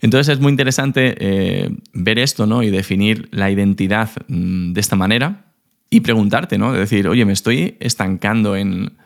Entonces 0.00 0.34
es 0.34 0.40
muy 0.40 0.50
interesante 0.50 1.14
eh, 1.18 1.70
ver 1.92 2.18
esto 2.18 2.46
¿no? 2.46 2.62
y 2.62 2.70
definir 2.70 3.28
la 3.32 3.50
identidad 3.50 4.10
mm, 4.28 4.72
de 4.72 4.80
esta 4.80 4.96
manera 4.96 5.52
y 5.90 6.00
preguntarte, 6.00 6.56
¿no? 6.56 6.72
De 6.72 6.78
decir, 6.78 7.08
oye, 7.08 7.24
¿me 7.24 7.32
estoy 7.32 7.76
estancando 7.80 8.56
en, 8.56 8.96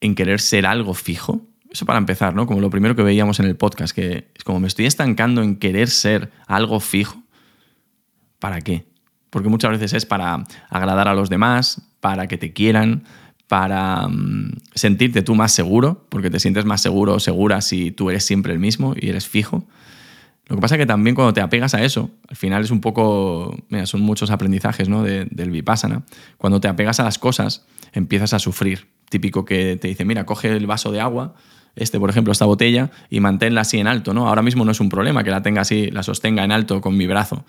en 0.00 0.14
querer 0.14 0.40
ser 0.40 0.66
algo 0.66 0.94
fijo? 0.94 1.42
Eso 1.70 1.84
para 1.84 1.98
empezar, 1.98 2.34
¿no? 2.34 2.46
Como 2.46 2.60
lo 2.60 2.70
primero 2.70 2.94
que 2.94 3.02
veíamos 3.02 3.40
en 3.40 3.46
el 3.46 3.56
podcast, 3.56 3.94
que 3.94 4.30
es 4.34 4.44
como 4.44 4.60
me 4.60 4.68
estoy 4.68 4.86
estancando 4.86 5.42
en 5.42 5.56
querer 5.56 5.90
ser 5.90 6.30
algo 6.46 6.78
fijo. 6.78 7.24
¿Para 8.38 8.60
qué? 8.60 8.86
Porque 9.30 9.48
muchas 9.48 9.72
veces 9.72 9.92
es 9.92 10.06
para 10.06 10.44
agradar 10.70 11.08
a 11.08 11.14
los 11.14 11.28
demás, 11.28 11.82
para 11.98 12.28
que 12.28 12.38
te 12.38 12.52
quieran, 12.52 13.02
para 13.48 14.08
mm, 14.08 14.52
sentirte 14.74 15.22
tú 15.22 15.34
más 15.34 15.52
seguro, 15.52 16.06
porque 16.08 16.30
te 16.30 16.40
sientes 16.40 16.64
más 16.64 16.80
seguro 16.80 17.14
o 17.14 17.20
segura 17.20 17.60
si 17.60 17.90
tú 17.90 18.10
eres 18.10 18.24
siempre 18.24 18.52
el 18.52 18.58
mismo 18.58 18.94
y 18.98 19.08
eres 19.08 19.28
fijo. 19.28 19.66
Lo 20.46 20.56
que 20.56 20.60
pasa 20.60 20.74
es 20.74 20.78
que 20.78 20.86
también 20.86 21.14
cuando 21.14 21.32
te 21.32 21.40
apegas 21.40 21.74
a 21.74 21.82
eso, 21.82 22.10
al 22.28 22.36
final 22.36 22.62
es 22.62 22.70
un 22.70 22.80
poco, 22.80 23.56
mira, 23.70 23.86
son 23.86 24.02
muchos 24.02 24.30
aprendizajes 24.30 24.88
¿no? 24.90 25.02
del 25.02 25.50
vipassana, 25.50 26.02
cuando 26.36 26.60
te 26.60 26.68
apegas 26.68 27.00
a 27.00 27.04
las 27.04 27.18
cosas 27.18 27.64
empiezas 27.92 28.34
a 28.34 28.38
sufrir. 28.38 28.88
Típico 29.08 29.44
que 29.44 29.76
te 29.76 29.88
dice, 29.88 30.04
mira, 30.04 30.26
coge 30.26 30.54
el 30.54 30.66
vaso 30.66 30.92
de 30.92 31.00
agua, 31.00 31.34
este 31.76 31.98
por 31.98 32.10
ejemplo, 32.10 32.32
esta 32.32 32.44
botella, 32.44 32.90
y 33.08 33.20
manténla 33.20 33.62
así 33.62 33.78
en 33.78 33.86
alto. 33.86 34.12
¿no? 34.12 34.28
Ahora 34.28 34.42
mismo 34.42 34.64
no 34.64 34.72
es 34.72 34.80
un 34.80 34.90
problema 34.90 35.24
que 35.24 35.30
la 35.30 35.42
tenga 35.42 35.62
así, 35.62 35.90
la 35.90 36.02
sostenga 36.02 36.44
en 36.44 36.52
alto 36.52 36.80
con 36.80 36.96
mi 36.96 37.06
brazo, 37.06 37.44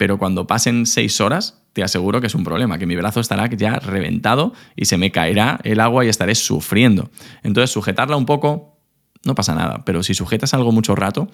pero 0.00 0.16
cuando 0.16 0.46
pasen 0.46 0.86
seis 0.86 1.20
horas, 1.20 1.60
te 1.74 1.82
aseguro 1.82 2.22
que 2.22 2.28
es 2.28 2.34
un 2.34 2.42
problema, 2.42 2.78
que 2.78 2.86
mi 2.86 2.96
brazo 2.96 3.20
estará 3.20 3.50
ya 3.50 3.78
reventado 3.80 4.54
y 4.74 4.86
se 4.86 4.96
me 4.96 5.12
caerá 5.12 5.60
el 5.62 5.78
agua 5.78 6.06
y 6.06 6.08
estaré 6.08 6.34
sufriendo. 6.34 7.10
Entonces, 7.42 7.70
sujetarla 7.70 8.16
un 8.16 8.24
poco 8.24 8.78
no 9.24 9.34
pasa 9.34 9.54
nada, 9.54 9.82
pero 9.84 10.02
si 10.02 10.14
sujetas 10.14 10.54
algo 10.54 10.72
mucho 10.72 10.94
rato, 10.94 11.28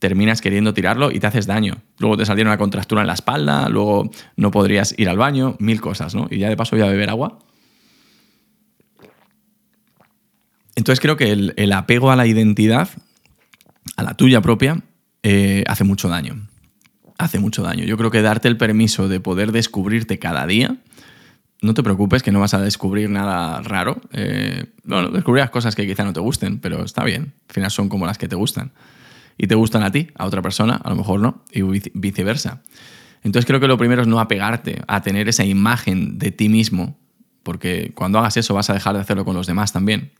terminas 0.00 0.40
queriendo 0.40 0.74
tirarlo 0.74 1.12
y 1.12 1.20
te 1.20 1.28
haces 1.28 1.46
daño. 1.46 1.82
Luego 1.98 2.16
te 2.16 2.26
saldría 2.26 2.46
una 2.46 2.58
contractura 2.58 3.02
en 3.02 3.06
la 3.06 3.14
espalda, 3.14 3.68
luego 3.68 4.10
no 4.34 4.50
podrías 4.50 4.92
ir 4.98 5.08
al 5.08 5.16
baño, 5.16 5.54
mil 5.60 5.80
cosas, 5.80 6.12
¿no? 6.16 6.26
Y 6.32 6.38
ya 6.38 6.48
de 6.48 6.56
paso 6.56 6.74
voy 6.74 6.84
a 6.84 6.90
beber 6.90 7.10
agua. 7.10 7.38
Entonces 10.74 10.98
creo 10.98 11.16
que 11.16 11.30
el, 11.30 11.72
apego 11.72 12.10
a 12.10 12.16
la 12.16 12.26
identidad, 12.26 12.88
a 13.96 14.02
la 14.02 14.14
tuya 14.14 14.40
propia, 14.40 14.82
eh, 15.22 15.62
hace 15.68 15.84
mucho 15.84 16.08
daño 16.08 16.49
hace 17.20 17.38
mucho 17.38 17.62
daño. 17.62 17.84
Yo 17.84 17.96
creo 17.96 18.10
que 18.10 18.22
darte 18.22 18.48
el 18.48 18.56
permiso 18.56 19.08
de 19.08 19.20
poder 19.20 19.52
descubrirte 19.52 20.18
cada 20.18 20.46
día, 20.46 20.76
no 21.62 21.74
te 21.74 21.82
preocupes 21.82 22.22
que 22.22 22.32
no 22.32 22.40
vas 22.40 22.54
a 22.54 22.60
descubrir 22.60 23.10
nada 23.10 23.60
raro. 23.60 24.00
Eh, 24.12 24.64
bueno, 24.84 25.10
descubrirás 25.10 25.50
cosas 25.50 25.74
que 25.74 25.86
quizá 25.86 26.04
no 26.04 26.12
te 26.12 26.20
gusten, 26.20 26.58
pero 26.58 26.84
está 26.84 27.04
bien. 27.04 27.34
Al 27.48 27.54
final 27.54 27.70
son 27.70 27.88
como 27.88 28.06
las 28.06 28.16
que 28.16 28.28
te 28.28 28.36
gustan. 28.36 28.72
Y 29.36 29.46
te 29.46 29.54
gustan 29.54 29.82
a 29.82 29.92
ti, 29.92 30.08
a 30.16 30.26
otra 30.26 30.42
persona, 30.42 30.76
a 30.76 30.90
lo 30.90 30.96
mejor 30.96 31.20
no, 31.20 31.44
y 31.52 31.62
viceversa. 31.94 32.62
Entonces 33.22 33.46
creo 33.46 33.60
que 33.60 33.68
lo 33.68 33.76
primero 33.76 34.02
es 34.02 34.08
no 34.08 34.20
apegarte 34.20 34.82
a 34.86 35.02
tener 35.02 35.28
esa 35.28 35.44
imagen 35.44 36.18
de 36.18 36.30
ti 36.30 36.48
mismo, 36.48 36.98
porque 37.42 37.92
cuando 37.94 38.18
hagas 38.18 38.36
eso 38.36 38.54
vas 38.54 38.70
a 38.70 38.74
dejar 38.74 38.94
de 38.94 39.00
hacerlo 39.00 39.24
con 39.24 39.36
los 39.36 39.46
demás 39.46 39.72
también. 39.72 40.12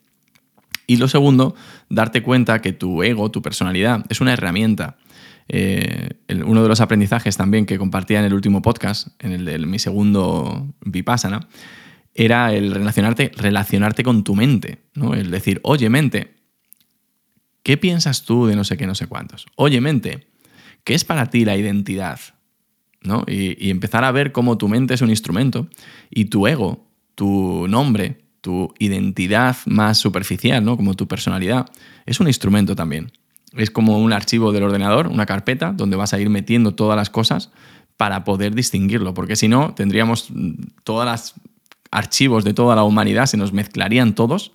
Y 0.87 0.97
lo 0.97 1.09
segundo, 1.09 1.55
darte 1.89 2.23
cuenta 2.23 2.61
que 2.61 2.73
tu 2.73 3.03
ego, 3.03 3.31
tu 3.31 3.43
personalidad, 3.43 4.05
es 4.09 4.21
una 4.21 4.33
herramienta 4.33 4.97
eh, 5.53 6.11
uno 6.47 6.63
de 6.63 6.69
los 6.69 6.81
aprendizajes 6.81 7.37
también 7.37 7.67
que 7.67 7.77
compartía 7.77 8.21
en 8.21 8.25
el 8.25 8.35
último 8.35 8.63
podcast, 8.63 9.09
en 9.19 9.33
el 9.33 9.45
de 9.45 9.59
mi 9.59 9.81
segundo 9.81 10.73
Vipassana, 10.81 11.49
era 12.15 12.55
el 12.55 12.71
relacionarte, 12.71 13.33
relacionarte 13.37 14.05
con 14.05 14.23
tu 14.23 14.37
mente, 14.37 14.85
¿no? 14.95 15.13
El 15.13 15.33
decir, 15.33 15.61
oye 15.65 15.91
mente, 15.91 16.37
¿qué 17.65 17.77
piensas 17.77 18.25
tú 18.25 18.47
de 18.47 18.55
no 18.55 18.63
sé 18.63 18.77
qué, 18.77 18.87
no 18.87 18.95
sé 18.95 19.09
cuántos? 19.09 19.47
Oye 19.57 19.81
mente, 19.81 20.29
¿qué 20.85 20.95
es 20.95 21.05
para 21.05 21.27
ti 21.27 21.45
la 21.45 21.57
identidad? 21.57 22.21
¿No? 23.03 23.25
Y, 23.27 23.67
y 23.67 23.71
empezar 23.71 24.05
a 24.05 24.13
ver 24.13 24.31
cómo 24.31 24.57
tu 24.57 24.69
mente 24.69 24.95
es 24.95 25.03
un 25.03 25.11
instrumento 25.11 25.69
y 26.11 26.27
tu 26.27 26.47
ego, 26.47 26.87
tu 27.17 27.67
nombre, 27.67 28.21
tu 28.41 28.73
identidad 28.79 29.57
más 29.67 29.99
superficial, 29.99 30.65
¿no? 30.65 30.77
Como 30.77 30.95
tu 30.95 31.09
personalidad, 31.09 31.67
es 32.07 32.21
un 32.21 32.29
instrumento 32.29 32.77
también 32.77 33.11
es 33.57 33.71
como 33.71 33.99
un 33.99 34.13
archivo 34.13 34.53
del 34.53 34.63
ordenador, 34.63 35.09
una 35.09 35.27
carpeta, 35.27 35.73
donde 35.73 35.97
vas 35.97 36.15
a 36.15 36.21
ir 36.21 36.31
metiendo 36.31 36.75
todas 36.75 36.97
las 36.97 37.11
cosas 37.11 37.51
para 37.97 38.25
poder 38.25 38.55
distinguirlo, 38.55 39.13
porque 39.13 39.37
si 39.37 39.49
no, 39.49 39.75
tendríamos 39.75 40.29
todos 40.85 41.05
los 41.05 41.35
archivos 41.91 42.45
de 42.45 42.55
toda 42.55 42.77
la 42.77 42.85
humanidad, 42.85 43.27
se 43.27 43.37
nos 43.37 43.53
mezclarían 43.53 44.15
todos 44.15 44.53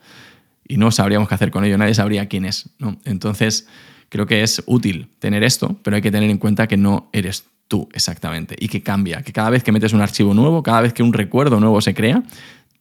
y 0.68 0.78
no 0.78 0.92
sabríamos 0.92 1.30
qué 1.30 1.36
hacer 1.36 1.52
con 1.52 1.64
ello, 1.64 1.78
nadie 1.78 1.94
sabría 1.94 2.28
quién 2.28 2.46
es. 2.46 2.70
Entonces, 3.04 3.68
creo 4.10 4.26
que 4.26 4.42
es 4.42 4.64
útil 4.66 5.10
tener 5.20 5.44
esto, 5.44 5.78
pero 5.84 5.96
hay 5.96 6.02
que 6.02 6.12
tener 6.12 6.30
en 6.30 6.38
cuenta 6.38 6.68
que 6.68 6.78
no 6.78 7.10
eres 7.14 7.46
tú 7.68 7.90
exactamente 7.94 8.56
y 8.58 8.68
que 8.68 8.82
cambia, 8.82 9.22
que 9.22 9.34
cada 9.34 9.50
vez 9.50 9.64
que 9.64 9.72
metes 9.72 9.94
un 9.94 10.02
archivo 10.02 10.34
nuevo, 10.34 10.64
cada 10.64 10.82
vez 10.82 10.94
que 10.94 11.04
un 11.04 11.14
recuerdo 11.14 11.60
nuevo 11.60 11.82
se 11.82 11.94
crea, 11.94 12.24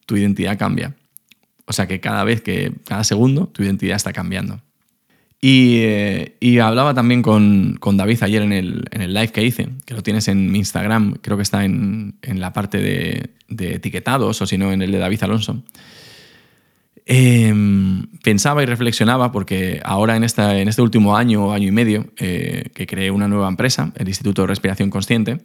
tu 0.05 0.15
identidad 0.15 0.57
cambia. 0.57 0.95
O 1.65 1.73
sea 1.73 1.87
que 1.87 1.99
cada 1.99 2.23
vez 2.23 2.41
que, 2.41 2.73
cada 2.87 3.03
segundo, 3.03 3.47
tu 3.47 3.63
identidad 3.63 3.95
está 3.95 4.13
cambiando. 4.13 4.61
Eh, 5.47 6.37
y, 6.39 6.57
hablaba 6.57 6.95
también 6.95 7.21
con, 7.21 7.77
David 7.79 8.23
ayer 8.23 8.41
en 8.41 8.51
el, 8.51 9.13
live 9.13 9.31
que 9.31 9.43
hice, 9.43 9.69
que 9.85 9.93
lo 9.93 10.01
tienes 10.01 10.27
en 10.27 10.51
mi 10.51 10.57
Instagram, 10.57 11.17
creo 11.21 11.37
que 11.37 11.43
está 11.43 11.63
en, 11.65 12.15
la 12.23 12.51
parte 12.51 12.79
de, 12.79 13.29
etiquetados 13.75 14.41
o 14.41 14.47
si 14.47 14.57
no 14.57 14.71
en 14.71 14.81
el 14.81 14.91
de 14.91 14.97
David 14.97 15.21
Alonso. 15.21 15.63
Em, 17.05 18.07
pensaba 18.23 18.63
y 18.63 18.65
reflexionaba 18.65 19.31
porque 19.31 19.79
ahora 19.83 20.15
en, 20.15 20.23
esta, 20.23 20.57
en 20.59 20.67
este 20.67 20.81
último 20.81 21.15
año 21.15 21.45
o 21.45 21.51
año 21.51 21.67
y 21.67 21.71
medio 21.71 22.07
eh, 22.17 22.71
que 22.73 22.87
creé 22.87 23.11
una 23.11 23.27
nueva 23.27 23.47
empresa, 23.47 23.91
el 23.97 24.07
Instituto 24.07 24.41
de 24.41 24.47
Respiración 24.47 24.89
Consciente, 24.89 25.41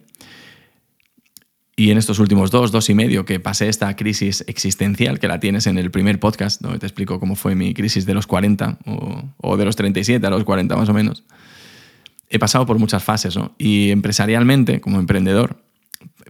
y 1.81 1.89
en 1.89 1.97
estos 1.97 2.19
últimos 2.19 2.51
dos, 2.51 2.71
dos 2.71 2.91
y 2.91 2.93
medio 2.93 3.25
que 3.25 3.39
pasé 3.39 3.67
esta 3.67 3.95
crisis 3.95 4.43
existencial, 4.45 5.17
que 5.17 5.27
la 5.27 5.39
tienes 5.39 5.65
en 5.65 5.79
el 5.79 5.89
primer 5.89 6.19
podcast, 6.19 6.61
donde 6.61 6.77
te 6.77 6.85
explico 6.85 7.19
cómo 7.19 7.35
fue 7.35 7.55
mi 7.55 7.73
crisis 7.73 8.05
de 8.05 8.13
los 8.13 8.27
40 8.27 8.77
o, 9.39 9.57
de 9.57 9.65
los 9.65 9.75
37 9.75 10.27
a 10.27 10.29
los 10.29 10.43
40 10.43 10.75
más 10.75 10.89
o 10.89 10.93
menos, 10.93 11.23
he 12.29 12.37
pasado 12.37 12.67
por 12.67 12.77
muchas 12.77 13.03
fases. 13.03 13.35
¿no? 13.35 13.55
Y 13.57 13.89
empresarialmente, 13.89 14.79
como 14.79 14.99
emprendedor, 14.99 15.63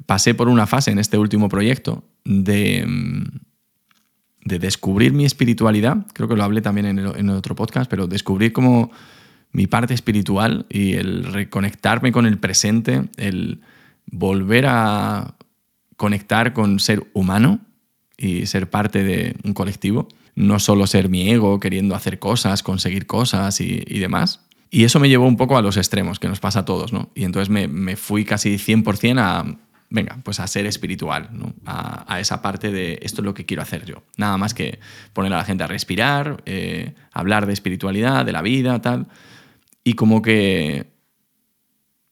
pasé 0.06 0.34
por 0.34 0.48
una 0.48 0.68
fase 0.68 0.92
en 0.92 1.00
este 1.00 1.18
último 1.18 1.50
proyecto 1.50 2.06
de, 2.24 2.88
de 4.46 4.58
descubrir 4.58 5.12
mi 5.12 5.26
espiritualidad. 5.26 6.08
Creo 6.14 6.30
que 6.30 6.38
lo 6.38 6.46
hablé 6.46 6.62
también 6.62 6.86
en, 6.86 7.00
el, 7.00 7.30
otro 7.32 7.56
podcast, 7.56 7.90
pero 7.90 8.08
descubrir 8.08 8.54
como 8.54 8.90
mi 9.52 9.68
parte 9.68 9.94
espiritual 9.96 10.66
y 10.70 10.94
el 10.94 11.26
reconectarme 11.26 12.14
con 12.14 12.26
el 12.26 12.38
presente, 12.38 13.10
el 13.18 13.60
volver 14.06 14.68
a 14.68 15.36
conectar 16.02 16.54
con 16.54 16.80
ser 16.80 17.06
humano 17.14 17.60
y 18.18 18.48
ser 18.48 18.72
parte 18.72 19.04
de 19.04 19.36
un 19.44 19.54
colectivo, 19.54 20.08
no 20.34 20.58
solo 20.58 20.88
ser 20.88 21.10
mi 21.10 21.30
ego 21.30 21.60
queriendo 21.60 21.94
hacer 21.94 22.18
cosas, 22.18 22.64
conseguir 22.64 23.06
cosas 23.06 23.62
y, 23.62 24.00
demás. 24.00 24.44
Y 24.72 24.84
eso 24.84 25.00
me 25.00 25.10
llevó 25.10 25.28
un 25.28 25.38
poco 25.38 25.60
a 25.60 25.62
los 25.62 25.78
extremos, 25.78 26.18
que 26.18 26.28
nos 26.28 26.40
pasa 26.40 26.62
a 26.62 26.66
todos, 26.66 26.92
¿no? 26.92 27.12
Y 27.14 27.24
entonces 27.24 27.50
me, 27.50 27.96
fui 27.98 28.26
casi 28.26 28.56
100% 28.56 29.20
a, 29.20 29.46
venga, 29.92 30.18
pues 30.24 30.40
a 30.40 30.48
ser 30.48 30.66
espiritual, 30.66 31.30
a, 31.68 32.20
esa 32.20 32.42
parte 32.42 32.72
de 32.72 32.98
esto 33.04 33.22
es 33.22 33.26
lo 33.26 33.36
que 33.36 33.46
quiero 33.46 33.62
hacer 33.62 33.86
yo. 33.86 34.02
Nada 34.18 34.38
más 34.38 34.56
que 34.56 34.80
poner 35.14 35.32
a 35.34 35.38
la 35.38 35.44
gente 35.44 35.66
a 35.66 35.68
respirar, 35.68 36.42
eh, 36.48 36.96
hablar 37.14 37.46
de 37.46 37.54
espiritualidad, 37.54 38.26
de 38.26 38.32
la 38.32 38.42
vida, 38.42 38.82
tal. 38.82 39.06
Y 39.84 39.94
como 39.94 40.24
que 40.24 40.88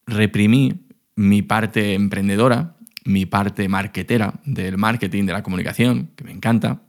reprimí 0.06 0.86
mi 1.16 1.42
parte 1.42 1.96
emprendedora 1.96 2.76
mi 3.06 3.26
parte 3.26 3.68
marketera 3.68 4.34
del 4.46 4.78
marketing, 4.78 5.26
de 5.26 5.34
la 5.34 5.44
comunicación, 5.44 6.10
que 6.16 6.24
me 6.24 6.32
encanta. 6.32 6.82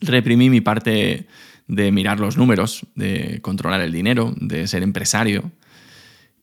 Reprimí 0.00 0.50
mi 0.50 0.60
parte 0.60 1.26
de 1.66 1.92
mirar 1.92 2.18
los 2.18 2.36
números, 2.36 2.86
de 2.94 3.40
controlar 3.42 3.80
el 3.80 3.92
dinero, 3.92 4.34
de 4.40 4.66
ser 4.66 4.82
empresario. 4.82 5.52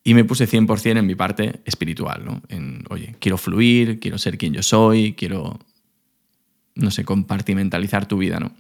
Y 0.04 0.14
me 0.14 0.24
puse 0.24 0.48
100% 0.48 1.00
en 1.00 1.06
mi 1.06 1.16
parte 1.16 1.62
espiritual, 1.66 2.24
¿no? 2.24 2.42
En, 2.48 2.84
oye, 2.90 3.16
quiero 3.20 3.38
fluir, 3.38 4.00
quiero 4.00 4.20
ser 4.20 4.38
quien 4.38 4.54
yo 4.54 4.62
soy, 4.62 5.14
quiero, 5.14 5.60
no 6.76 6.92
sé, 6.92 7.04
compartimentalizar 7.04 8.08
tu 8.08 8.18
vida, 8.20 8.40
¿no? 8.40 8.52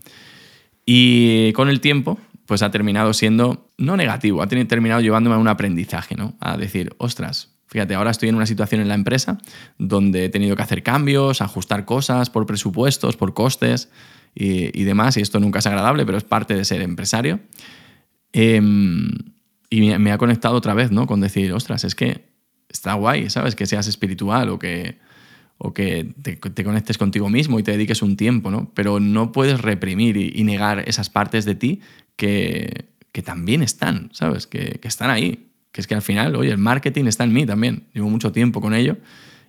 Y 0.87 1.53
con 1.53 1.69
el 1.69 1.81
tiempo, 1.81 2.19
pues 2.47 2.63
ha 2.63 2.71
terminado 2.71 3.13
siendo, 3.13 3.69
no 3.77 3.95
negativo, 3.95 4.41
ha 4.41 4.47
terminado 4.47 5.01
llevándome 5.01 5.35
a 5.35 5.39
un 5.39 5.47
aprendizaje, 5.47 6.15
¿no? 6.15 6.35
A 6.39 6.57
decir, 6.57 6.93
ostras, 6.97 7.51
Fíjate, 7.67 7.95
ahora 7.95 8.11
estoy 8.11 8.29
en 8.29 8.35
una 8.35 8.45
situación 8.45 8.81
en 8.81 8.87
la 8.87 8.93
empresa 8.93 9.37
donde 9.77 10.25
he 10.25 10.29
tenido 10.29 10.55
que 10.55 10.61
hacer 10.61 10.83
cambios, 10.83 11.41
ajustar 11.41 11.85
cosas 11.85 12.29
por 12.29 12.45
presupuestos, 12.45 13.17
por 13.17 13.33
costes 13.33 13.89
y, 14.35 14.83
demás, 14.83 15.17
y 15.17 15.21
esto 15.21 15.39
nunca 15.39 15.59
es 15.59 15.65
agradable, 15.65 16.05
pero 16.05 16.17
es 16.17 16.23
parte 16.23 16.55
de 16.55 16.65
ser 16.65 16.81
empresario. 16.81 17.39
Em, 18.33 19.11
y 19.69 19.97
me, 19.97 20.11
ha 20.11 20.17
conectado 20.17 20.55
otra 20.55 20.73
vez, 20.73 20.91
¿no? 20.91 21.07
Con 21.07 21.21
decir, 21.21 21.53
ostras, 21.53 21.85
es 21.85 21.95
que 21.95 22.25
está 22.69 22.93
guay, 22.93 23.29
¿sabes? 23.29 23.55
Que 23.55 23.65
seas 23.65 23.87
espiritual 23.87 24.49
o 24.49 24.59
que, 24.59 24.99
o 25.57 25.73
que 25.73 26.13
te, 26.21 26.63
conectes 26.63 26.97
contigo 26.97 27.29
mismo 27.29 27.59
y 27.59 27.63
te 27.63 27.71
dediques 27.71 28.01
un 28.01 28.17
tiempo, 28.17 28.51
¿no? 28.51 28.71
Pero 28.73 28.99
no 28.99 29.31
puedes 29.31 29.61
reprimir 29.61 30.17
y, 30.17 30.43
negar 30.43 30.83
esas 30.87 31.09
partes 31.09 31.45
de 31.45 31.55
ti 31.55 31.81
que, 32.15 32.89
también 33.23 33.63
están, 33.63 34.09
¿sabes? 34.11 34.45
Que, 34.45 34.79
que 34.81 34.87
están 34.89 35.09
ahí 35.09 35.54
que 35.75 35.81
es 35.81 35.87
que 35.87 35.95
al 35.95 36.01
final, 36.01 36.37
oye, 36.37 36.51
el 36.51 36.57
marketing 36.57 37.03
está 37.03 37.25
en 37.25 37.33
mí 37.33 37.45
también. 37.45 37.83
Llevo 37.93 38.09
mucho 38.09 38.31
tiempo 38.31 38.61
con 38.61 38.73
ello 38.73 38.95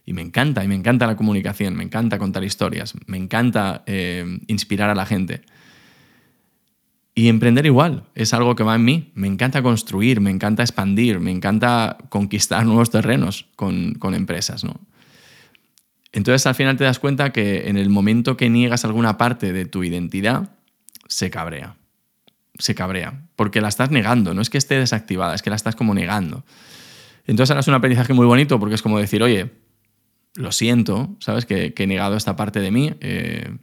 y 0.05 0.13
me 0.13 0.23
encanta, 0.23 0.65
y 0.65 0.67
me 0.67 0.75
encanta 0.75 1.07
la 1.07 1.15
comunicación, 1.15 1.77
me 1.77 1.85
encanta 1.85 2.19
contar 2.19 2.43
historias, 2.43 2.95
me 3.07 3.17
encanta 3.17 3.85
eh, 3.87 4.41
inspirar 4.49 4.91
a 4.91 4.97
la 4.97 5.07
gente. 5.07 5.43
Y 7.15 7.29
emprender 7.29 7.65
igual, 7.65 8.09
es 8.17 8.35
algo 8.35 8.57
que 8.57 8.65
va 8.65 8.75
en 8.75 8.85
mí. 8.85 9.13
Me 9.15 9.29
encanta 9.29 9.63
construir, 9.63 10.21
me 10.21 10.33
encanta 10.33 10.65
expandir, 10.65 11.21
me 11.21 11.31
encanta 11.31 11.97
conquistar 12.09 12.67
nuevos 12.67 12.91
terrenos 12.91 13.47
con, 13.55 13.95
con 13.95 14.13
empresas. 14.13 14.65
¿no? 14.65 14.81
Entonces 16.11 16.45
al 16.49 16.57
final 16.57 16.77
te 16.77 16.83
das 16.83 16.99
cuenta 16.99 17.31
que 17.31 17.69
en 17.69 17.77
el 17.77 17.89
momento 17.89 18.37
que 18.37 18.51
niegas 18.51 18.85
alguna 18.85 19.17
parte 19.17 19.53
de 19.53 19.65
tu 19.65 19.85
identidad, 19.85 20.51
se 21.07 21.31
cabrea 21.31 21.77
se 22.59 22.75
cabrea, 22.75 23.23
porque 23.37 23.61
la 23.61 23.69
estás 23.69 23.91
negando, 23.91 24.35
no 24.35 24.43
es 24.43 24.51
que 24.51 24.59
esté 24.59 24.79
desactivada, 24.79 25.35
es 25.35 25.43
que 25.43 25.51
la 25.51 25.57
estás 25.57 25.77
como 25.77 25.95
negando. 25.95 26.45
Entonces 27.27 27.51
ahora 27.51 27.61
es 27.61 27.69
un 27.69 27.75
aprendizaje 27.75 28.13
muy 28.13 28.27
bonito 28.27 28.59
porque 28.61 28.75
es 28.75 28.83
como 28.83 28.99
decir, 28.99 29.23
oye, 29.23 29.51
lo 30.35 30.53
siento, 30.53 31.17
¿sabes? 31.19 31.47
Que, 31.47 31.75
he 31.77 31.87
negado 31.87 32.17
esta 32.17 32.37
parte 32.37 32.61
de 32.61 32.71
mí, 32.71 32.93
eh, 33.01 33.57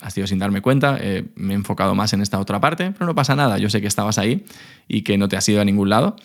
ha 0.00 0.10
sido 0.10 0.26
sin 0.26 0.38
darme 0.38 0.62
cuenta, 0.62 0.98
eh, 1.00 1.26
me 1.34 1.52
he 1.52 1.56
enfocado 1.56 1.94
más 1.94 2.12
en 2.12 2.22
esta 2.22 2.38
otra 2.38 2.60
parte, 2.60 2.92
pero 2.92 3.06
no 3.06 3.14
pasa 3.14 3.36
nada, 3.36 3.58
yo 3.58 3.68
sé 3.68 3.80
que 3.80 3.86
estabas 3.86 4.18
ahí 4.18 4.44
y 4.88 5.02
que 5.02 5.18
no 5.18 5.28
te 5.28 5.36
has 5.36 5.48
ido 5.48 5.60
a 5.60 5.64
ningún 5.64 5.90
lado 5.90 6.16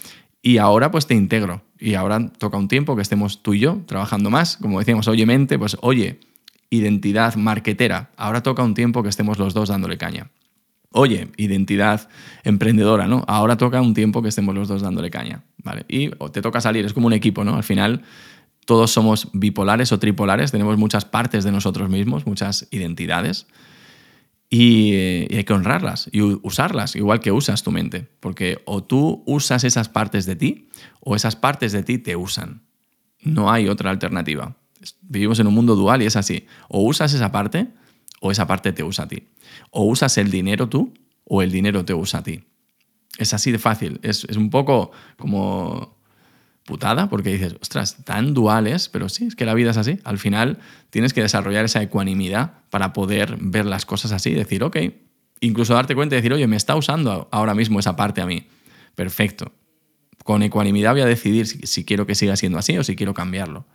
y 0.42 0.60
ahora 0.60 0.92
pues 0.92 1.08
te 1.08 1.16
integro 1.16 1.64
y 1.80 1.96
ahora 1.96 2.30
toca 2.30 2.58
un 2.58 2.68
tiempo 2.68 2.96
que 2.96 3.02
estemos 3.02 3.42
tú 3.42 3.54
y 3.56 3.60
yo 3.60 3.82
trabajando 3.86 4.30
más, 4.30 4.58
como 4.58 4.80
decíamos, 4.80 5.08
oye 5.08 5.26
mente, 5.26 5.60
pues 5.60 5.78
oye, 5.82 6.20
identidad 6.70 7.36
marquetera, 7.36 8.12
ahora 8.16 8.42
toca 8.44 8.64
un 8.64 8.74
tiempo 8.74 9.04
que 9.04 9.10
estemos 9.10 9.38
los 9.38 9.54
dos 9.54 9.70
dándole 9.70 9.98
caña 9.98 10.30
oye, 10.95 11.29
identidad 11.36 12.08
emprendedora, 12.43 13.08
¿no? 13.08 13.25
Ahora 13.27 13.58
toca 13.58 13.81
un 13.81 13.93
tiempo 13.93 14.21
que 14.21 14.29
estemos 14.29 14.55
los 14.55 14.69
dos 14.69 14.81
dándole 14.81 15.12
caña, 15.12 15.43
¿vale? 15.62 15.86
Y 15.89 16.10
te 16.31 16.41
toca 16.41 16.62
salir, 16.62 16.86
es 16.86 16.93
como 16.93 17.08
un 17.08 17.13
equipo, 17.13 17.43
¿no? 17.43 17.55
Al 17.55 17.63
final 17.63 18.01
todos 18.65 18.91
somos 18.91 19.27
bipolares 19.34 19.91
o 19.91 19.99
tripolares, 19.99 20.51
tenemos 20.51 20.77
muchas 20.77 21.03
partes 21.03 21.43
de 21.43 21.51
nosotros 21.51 21.89
mismos, 21.89 22.25
muchas 22.25 22.67
identidades, 22.71 23.45
y, 24.49 24.93
hay 25.36 25.43
que 25.43 25.53
honrarlas 25.53 26.10
y 26.13 26.21
usarlas, 26.21 26.95
igual 26.95 27.19
que 27.19 27.34
usas 27.34 27.62
tu 27.62 27.71
mente, 27.71 28.08
porque 28.21 28.60
o 28.65 28.81
tú 28.81 29.21
usas 29.25 29.65
esas 29.65 29.89
partes 29.89 30.25
de 30.25 30.38
ti 30.38 30.69
o 31.01 31.15
esas 31.15 31.36
partes 31.36 31.73
de 31.73 31.84
ti 31.84 31.97
te 31.97 32.15
usan. 32.15 32.62
No 33.21 33.51
hay 33.51 33.67
otra 33.67 33.89
alternativa. 33.89 34.55
Vivimos 35.01 35.39
en 35.39 35.47
un 35.47 35.55
mundo 35.55 35.75
dual 35.75 36.03
y 36.03 36.05
es 36.05 36.15
así. 36.15 36.45
O 36.69 36.84
usas 36.84 37.13
esa 37.13 37.31
parte 37.31 37.67
o 38.26 38.32
esa 38.32 38.48
parte 38.48 38.74
te 38.74 38.84
usa 38.84 39.06
a 39.06 39.08
ti. 39.08 39.28
O 39.70 39.86
usas 39.86 40.18
el 40.18 40.32
dinero 40.32 40.68
tú 40.68 40.92
o 41.26 41.44
el 41.44 41.52
dinero 41.52 41.86
te 41.86 41.94
usa 41.94 42.22
a 42.22 42.24
ti. 42.24 42.44
Es 43.20 43.36
así 43.36 43.52
de 43.52 43.60
fácil. 43.60 44.00
Es, 44.02 44.24
un 44.24 44.50
poco 44.50 44.92
como 45.16 45.96
putada 46.66 47.08
porque 47.08 47.32
dices, 47.34 47.56
ostras, 47.62 48.04
tan 48.04 48.34
duales, 48.34 48.90
pero 48.90 49.10
sí, 49.10 49.26
es 49.26 49.36
que 49.36 49.46
la 49.46 49.54
vida 49.54 49.70
es 49.70 49.78
así. 49.78 50.00
Al 50.04 50.18
final 50.18 50.58
tienes 50.90 51.14
que 51.14 51.22
desarrollar 51.22 51.66
esa 51.66 51.84
ecuanimidad 51.84 52.64
para 52.72 52.94
poder 52.94 53.38
ver 53.40 53.68
las 53.68 53.86
cosas 53.86 54.12
así 54.12 54.32
decir, 54.32 54.64
ok, 54.64 54.78
incluso 55.40 55.76
darte 55.76 55.94
cuenta 55.94 56.16
y 56.16 56.18
decir, 56.18 56.34
oye, 56.34 56.48
me 56.48 56.56
está 56.56 56.76
usando 56.76 57.30
ahora 57.32 57.54
mismo 57.54 57.80
esa 57.80 57.96
parte 57.96 58.22
a 58.22 58.26
mí. 58.26 58.48
Perfecto. 58.96 59.52
Con 60.24 60.42
ecuanimidad 60.42 60.94
voy 60.94 61.02
a 61.02 61.06
decidir 61.06 61.46
si 61.46 61.86
quiero 61.86 62.08
que 62.08 62.16
siga 62.16 62.36
siendo 62.36 62.58
así 62.58 62.76
o 62.76 62.84
si 62.84 62.96
quiero 62.96 63.14
cambiarlo. 63.14 63.68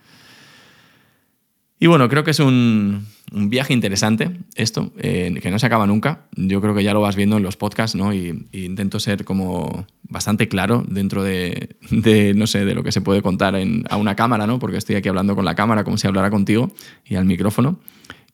Y 1.82 1.86
bueno, 1.86 2.10
creo 2.10 2.24
que 2.24 2.32
es 2.32 2.40
un, 2.40 3.06
viaje 3.32 3.72
interesante 3.72 4.30
esto, 4.54 4.92
eh, 4.98 5.34
que 5.40 5.50
no 5.50 5.58
se 5.58 5.64
acaba 5.64 5.86
nunca. 5.86 6.26
Yo 6.36 6.60
creo 6.60 6.74
que 6.74 6.84
ya 6.84 6.92
lo 6.92 7.00
vas 7.00 7.16
viendo 7.16 7.38
en 7.38 7.42
los 7.42 7.56
podcasts, 7.56 7.96
¿no? 7.96 8.12
Y, 8.12 8.48
intento 8.52 9.00
ser 9.00 9.24
como 9.24 9.86
bastante 10.02 10.46
claro 10.46 10.84
dentro 10.86 11.24
de, 11.24 11.76
no 12.36 12.46
sé, 12.46 12.66
de 12.66 12.74
lo 12.74 12.82
que 12.82 12.92
se 12.92 13.00
puede 13.00 13.22
contar 13.22 13.56
a 13.88 13.96
una 13.96 14.14
cámara, 14.14 14.46
¿no? 14.46 14.58
Porque 14.58 14.76
estoy 14.76 14.96
aquí 14.96 15.08
hablando 15.08 15.34
con 15.34 15.46
la 15.46 15.54
cámara 15.54 15.82
como 15.82 15.96
si 15.96 16.06
hablara 16.06 16.28
contigo 16.28 16.70
y 17.06 17.14
al 17.14 17.24
micrófono. 17.24 17.80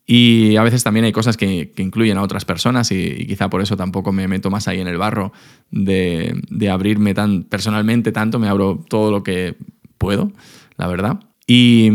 Y 0.05 0.57
a 0.57 0.65
veces 0.65 0.83
también 0.83 1.05
hay 1.05 1.13
cosas 1.13 1.37
que, 1.37 1.73
incluyen 1.77 2.19
a 2.19 2.23
otras 2.23 2.45
personas 2.45 2.91
y, 2.91 3.27
quizá 3.29 3.49
por 3.49 3.63
eso 3.63 3.77
tampoco 3.77 4.11
me 4.11 4.27
meto 4.27 4.51
más 4.51 4.67
ahí 4.67 4.81
en 4.81 4.89
el 4.89 4.99
barro 4.99 5.33
de, 5.71 6.35
de 6.51 6.69
abrirme 6.69 7.15
tan 7.15 7.45
personalmente 7.45 8.11
tanto, 8.11 8.41
me 8.41 8.49
abro 8.49 8.85
todo 8.89 9.13
lo 9.13 9.23
que 9.23 9.55
puedo, 9.99 10.33
la 10.77 10.89
verdad. 10.89 11.21
Y 11.47 11.93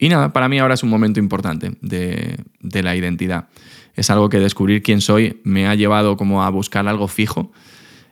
y 0.00 0.08
nada, 0.08 0.32
para 0.32 0.48
mí 0.48 0.58
ahora 0.58 0.72
es 0.72 0.82
un 0.82 0.88
momento 0.88 1.20
importante 1.20 1.76
de, 1.82 2.42
la 2.82 2.96
identidad. 2.96 3.48
Es 3.94 4.08
algo 4.08 4.30
que 4.30 4.40
descubrir 4.40 4.82
quién 4.82 5.02
soy 5.02 5.40
me 5.44 5.68
ha 5.68 5.74
llevado 5.74 6.16
como 6.16 6.42
a 6.42 6.48
buscar 6.48 6.88
algo 6.88 7.06
fijo. 7.06 7.52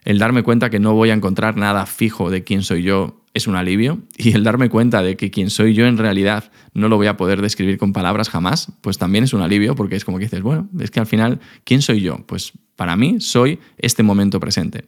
El 0.04 0.18
darme 0.18 0.42
cuenta 0.42 0.68
que 0.68 0.80
no 0.80 0.92
voy 0.92 1.08
a 1.08 1.14
encontrar 1.14 1.56
nada 1.56 1.86
fijo 1.86 2.28
de 2.28 2.44
quién 2.44 2.62
soy 2.62 2.82
yo 2.82 3.22
es 3.32 3.46
un 3.46 3.56
alivio. 3.56 4.00
Y 4.18 4.32
el 4.32 4.44
darme 4.44 4.68
cuenta 4.68 5.02
de 5.02 5.16
que 5.16 5.30
quién 5.30 5.48
soy 5.48 5.72
yo 5.72 5.86
en 5.86 5.96
realidad 5.96 6.52
no 6.74 6.88
lo 6.88 6.96
voy 6.96 7.06
a 7.06 7.16
poder 7.16 7.40
describir 7.40 7.78
con 7.78 7.94
palabras 7.94 8.28
jamás, 8.28 8.70
pues 8.82 8.98
también 8.98 9.24
es 9.24 9.32
un 9.32 9.40
alivio 9.40 9.74
porque 9.74 9.96
es 9.96 10.04
como 10.04 10.18
que 10.18 10.24
dices, 10.24 10.42
bueno, 10.42 10.68
es 10.78 10.90
que 10.90 11.00
al 11.00 11.06
final, 11.06 11.40
¿quién 11.64 11.80
soy 11.80 12.02
yo? 12.02 12.18
Pues 12.26 12.52
para 12.76 12.96
mí 12.96 13.18
soy 13.20 13.60
este 13.78 14.02
momento 14.02 14.40
presente. 14.40 14.84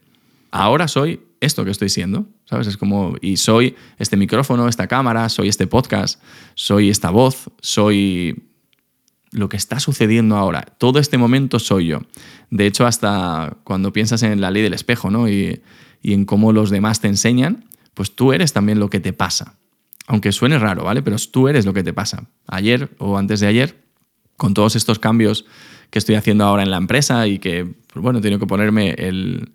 ahora 0.51 0.87
soy 0.87 1.19
esto 1.41 1.65
que 1.65 1.71
estoy 1.71 1.89
siendo, 1.89 2.27
¿sabes? 2.45 2.67
Es 2.67 2.77
como, 2.77 3.15
y 3.19 3.37
soy 3.37 3.75
este 3.97 4.15
micrófono, 4.15 4.67
esta 4.67 4.87
cámara, 4.87 5.27
soy 5.27 5.49
este 5.49 5.67
podcast, 5.67 6.21
soy 6.55 6.89
esta 6.89 7.09
voz, 7.09 7.49
soy 7.59 8.47
lo 9.31 9.49
que 9.49 9.57
está 9.57 9.79
sucediendo 9.79 10.37
ahora. 10.37 10.61
Todo 10.77 10.99
este 10.99 11.17
momento 11.17 11.59
soy 11.59 11.87
yo. 11.87 12.01
De 12.49 12.67
hecho, 12.67 12.85
hasta 12.85 13.57
cuando 13.63 13.91
piensas 13.91 14.23
en 14.23 14.39
la 14.39 14.51
ley 14.51 14.61
del 14.61 14.73
espejo, 14.73 15.09
¿no? 15.09 15.27
Y, 15.27 15.61
y 16.01 16.13
en 16.13 16.25
cómo 16.25 16.53
los 16.53 16.69
demás 16.69 17.01
te 17.01 17.07
enseñan, 17.07 17.65
pues 17.93 18.15
tú 18.15 18.33
eres 18.33 18.53
también 18.53 18.79
lo 18.79 18.89
que 18.89 18.99
te 18.99 19.11
pasa. 19.11 19.57
Aunque 20.07 20.31
suene 20.31 20.59
raro, 20.59 20.83
¿vale? 20.83 21.01
Pero 21.01 21.17
tú 21.31 21.47
eres 21.47 21.65
lo 21.65 21.73
que 21.73 21.83
te 21.83 21.93
pasa. 21.93 22.29
Ayer 22.47 22.89
o 22.99 23.17
antes 23.17 23.39
de 23.39 23.47
ayer, 23.47 23.83
con 24.37 24.53
todos 24.53 24.75
estos 24.75 24.99
cambios 24.99 25.45
que 25.91 25.99
estoy 25.99 26.15
haciendo 26.15 26.45
ahora 26.45 26.63
en 26.63 26.71
la 26.71 26.77
empresa 26.77 27.27
y 27.27 27.37
que, 27.37 27.65
pues 27.65 28.01
bueno, 28.01 28.21
tengo 28.21 28.39
que 28.39 28.47
ponerme 28.47 28.91
el, 28.97 29.51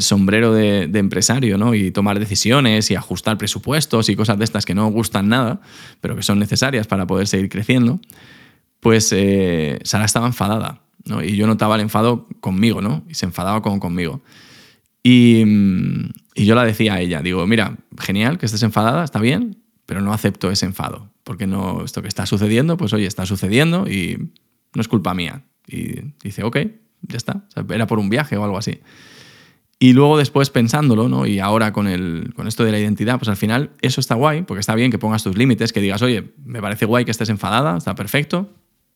sombrero 0.00 0.52
de, 0.52 0.90
empresario, 0.92 1.56
¿no? 1.56 1.74
Y 1.74 1.92
tomar 1.92 2.18
decisiones 2.18 2.90
y 2.90 2.96
ajustar 2.96 3.38
presupuestos 3.38 4.08
y 4.08 4.16
cosas 4.16 4.36
de 4.36 4.44
estas 4.44 4.66
que 4.66 4.74
no 4.74 4.88
gustan 4.88 5.28
nada, 5.28 5.60
pero 6.00 6.16
que 6.16 6.24
son 6.24 6.40
necesarias 6.40 6.88
para 6.88 7.06
poder 7.06 7.28
seguir 7.28 7.48
creciendo, 7.48 8.00
pues 8.80 9.12
eh, 9.12 9.78
Sara 9.84 10.04
estaba 10.04 10.26
enfadada, 10.26 10.82
¿no? 11.04 11.22
Y 11.22 11.36
yo 11.36 11.46
notaba 11.46 11.76
el 11.76 11.82
enfado 11.82 12.28
conmigo, 12.40 12.82
¿no? 12.82 13.04
Y 13.08 13.14
se 13.14 13.26
enfadaba 13.26 13.62
como 13.62 13.78
conmigo. 13.78 14.22
Y, 15.04 15.44
y 16.34 16.46
yo 16.46 16.56
la 16.56 16.64
decía 16.64 16.94
a 16.94 17.00
ella, 17.00 17.22
digo, 17.22 17.46
mira, 17.46 17.76
genial 17.96 18.38
que 18.38 18.46
estés 18.46 18.64
enfadada, 18.64 19.04
está 19.04 19.20
bien, 19.20 19.62
pero 19.86 20.00
no 20.00 20.12
acepto 20.12 20.50
ese 20.50 20.66
enfado, 20.66 21.12
porque 21.22 21.46
no, 21.46 21.84
esto 21.84 22.02
que 22.02 22.08
está 22.08 22.26
sucediendo, 22.26 22.76
pues 22.76 22.92
oye, 22.92 23.06
está 23.06 23.24
sucediendo 23.24 23.88
y 23.88 24.32
no 24.74 24.80
es 24.80 24.88
culpa 24.88 25.14
mía. 25.14 25.44
Y 25.66 26.12
dice, 26.22 26.42
ok, 26.44 26.58
ya 27.02 27.16
está. 27.16 27.44
era 27.70 27.86
por 27.86 27.98
un 27.98 28.08
viaje 28.08 28.36
o 28.36 28.44
algo 28.44 28.58
así. 28.58 28.80
Y 29.78 29.92
luego 29.92 30.16
después 30.16 30.48
pensándolo, 30.48 31.08
¿no? 31.08 31.26
Y 31.26 31.38
ahora 31.38 31.72
con, 31.72 31.86
el, 31.86 32.32
con 32.34 32.48
esto 32.48 32.64
de 32.64 32.72
la 32.72 32.78
identidad, 32.78 33.18
pues 33.18 33.28
al 33.28 33.36
final 33.36 33.70
eso 33.82 34.00
está 34.00 34.14
guay, 34.14 34.42
porque 34.42 34.60
está 34.60 34.74
bien 34.74 34.90
que 34.90 34.98
pongas 34.98 35.22
tus 35.22 35.36
límites, 35.36 35.72
que 35.72 35.80
digas, 35.80 36.00
oye, 36.00 36.32
me 36.44 36.62
parece 36.62 36.86
guay 36.86 37.04
que 37.04 37.10
estés 37.10 37.28
enfadada, 37.28 37.76
está 37.76 37.94
perfecto, 37.94 38.50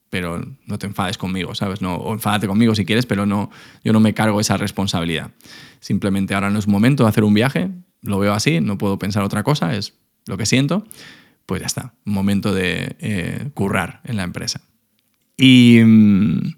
pero 0.09 0.42
no 0.66 0.78
te 0.78 0.87
enfades 0.87 1.18
conmigo, 1.18 1.54
¿sabes? 1.54 1.83
No, 1.83 1.96
o 1.96 2.14
enfádate 2.14 2.46
conmigo 2.46 2.74
si 2.74 2.87
quieres, 2.87 3.04
pero 3.04 3.26
no, 3.26 3.50
yo 3.85 3.92
no 3.92 4.00
me 4.00 4.14
cargo 4.14 4.40
esa 4.40 4.56
responsabilidad. 4.56 5.33
Simplemente 5.80 6.35
ahora 6.35 6.48
no 6.48 6.59
es 6.59 6.66
momento 6.66 7.02
de 7.02 7.11
hacer 7.11 7.24
un 7.24 7.35
viaje, 7.35 7.70
lo 8.00 8.18
veo 8.18 8.33
así, 8.33 8.61
no 8.61 8.78
puedo 8.78 8.98
pensar 8.98 9.22
otra 9.22 9.42
cosa, 9.42 9.76
es 9.76 9.94
lo 10.26 10.38
que 10.38 10.46
siento, 10.46 10.87
pues 11.44 11.61
ya 11.61 11.66
está, 11.66 11.94
momento 12.04 12.54
de 12.54 12.96
eh, 13.00 13.50
currar 13.52 14.00
en 14.04 14.16
la 14.16 14.22
empresa. 14.22 14.62
Y, 15.37 15.80
mm, 15.85 16.54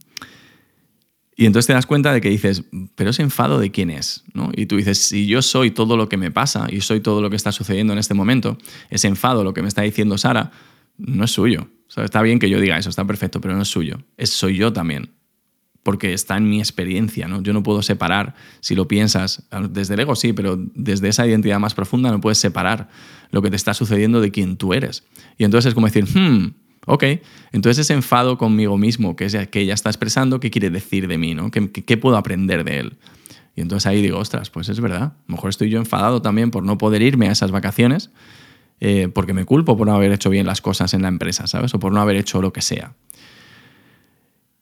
y 1.43 1.47
entonces 1.47 1.67
te 1.67 1.73
das 1.73 1.87
cuenta 1.87 2.13
de 2.13 2.21
que 2.21 2.29
dices, 2.29 2.63
pero 2.95 3.11
ese 3.11 3.21
enfado 3.21 3.59
de 3.59 3.73
quién 3.73 3.91
es, 3.91 4.23
¿no? 4.33 4.53
Y 4.55 4.67
tú 4.67 4.77
dices, 4.77 4.99
si 4.99 5.27
yo 5.27 5.43
soy 5.43 5.73
todo 5.73 5.97
lo 5.97 6.09
que 6.09 6.17
me 6.17 6.31
pasa 6.31 6.69
y 6.71 6.83
soy 6.83 7.01
todo 7.01 7.21
lo 7.21 7.31
que 7.31 7.35
está 7.35 7.51
sucediendo 7.51 7.93
en 7.93 7.99
este 7.99 8.15
momento, 8.15 8.59
ese 8.91 9.09
enfado, 9.09 9.43
lo 9.43 9.53
que 9.53 9.61
me 9.61 9.67
está 9.67 9.83
diciendo 9.83 10.17
Sara, 10.19 10.53
no 10.99 11.25
es 11.25 11.33
suyo. 11.33 11.67
está 11.97 12.23
bien 12.23 12.39
que 12.39 12.49
yo 12.49 12.61
diga 12.61 12.79
eso, 12.79 12.91
está 12.91 13.05
perfecto, 13.05 13.41
pero 13.41 13.57
no 13.57 13.63
es 13.63 13.69
suyo. 13.69 13.99
Es 14.17 14.31
soy 14.31 14.57
yo 14.57 14.73
también. 14.73 15.11
Porque 15.83 16.13
está 16.13 16.37
en 16.37 16.49
mi 16.49 16.61
experiencia, 16.61 17.27
¿no? 17.27 17.43
Yo 17.43 17.53
no 17.53 17.65
puedo 17.65 17.83
separar, 17.83 18.37
si 18.61 18.77
lo 18.77 18.87
piensas, 18.87 19.49
desde 19.71 19.95
el 19.95 20.01
ego 20.01 20.15
sí, 20.15 20.33
pero 20.33 20.57
desde 20.57 21.09
esa 21.09 21.27
identidad 21.27 21.59
más 21.59 21.75
profunda 21.75 22.13
no 22.13 22.21
puedes 22.21 22.39
separar 22.39 22.89
lo 23.33 23.43
que 23.43 23.51
te 23.51 23.57
está 23.57 23.75
sucediendo 23.75 24.21
de 24.21 24.31
quién 24.31 24.57
tú 24.57 24.75
eres. 24.75 25.03
Y 25.39 25.43
entonces 25.43 25.71
es 25.71 25.75
como 25.75 25.89
decir, 25.89 26.05
hmm, 26.05 26.55
Ok, 26.87 27.05
entonces 27.53 27.87
ese 27.87 27.95
enfado 27.95 28.38
conmigo 28.38 28.77
mismo 28.77 29.14
que, 29.14 29.29
que 29.49 29.61
ella 29.61 29.75
está 29.75 29.88
expresando, 29.88 30.40
¿qué 30.40 30.51
quiere 30.51 30.68
decir 30.68 31.07
de 31.07 31.16
mí? 31.16 31.33
¿no? 31.35 31.51
¿Qué, 31.51 31.97
puedo 31.97 32.16
aprender 32.16 32.64
de 32.64 32.81
él? 32.81 32.97
Y 33.55 33.61
entonces 33.61 33.87
ahí 33.87 34.03
digo, 34.03 34.18
ostras, 34.18 34.51
pues 34.51 34.68
es 34.68 34.81
verdad. 34.81 35.03
A 35.03 35.14
lo 35.29 35.37
mejor 35.37 35.51
estoy 35.51 35.71
yo 35.71 35.79
enfadado 35.79 36.23
también 36.23 36.51
por 36.51 36.64
no 36.64 36.79
poder 36.79 37.03
irme 37.03 37.29
a 37.29 37.33
esas 37.33 37.53
vacaciones, 37.53 38.11
eh, 38.81 39.09
porque 39.14 39.33
me 39.33 39.45
culpo 39.45 39.77
por 39.77 39.87
no 39.87 39.95
haber 39.95 40.11
hecho 40.11 40.29
bien 40.29 40.47
las 40.47 40.61
cosas 40.61 40.92
en 40.92 41.03
la 41.03 41.09
empresa, 41.09 41.47
¿sabes? 41.47 41.73
O 41.75 41.79
por 41.79 41.92
no 41.92 42.01
haber 42.01 42.16
hecho 42.16 42.42
lo 42.42 42.53
que 42.53 42.62
sea. 42.62 42.95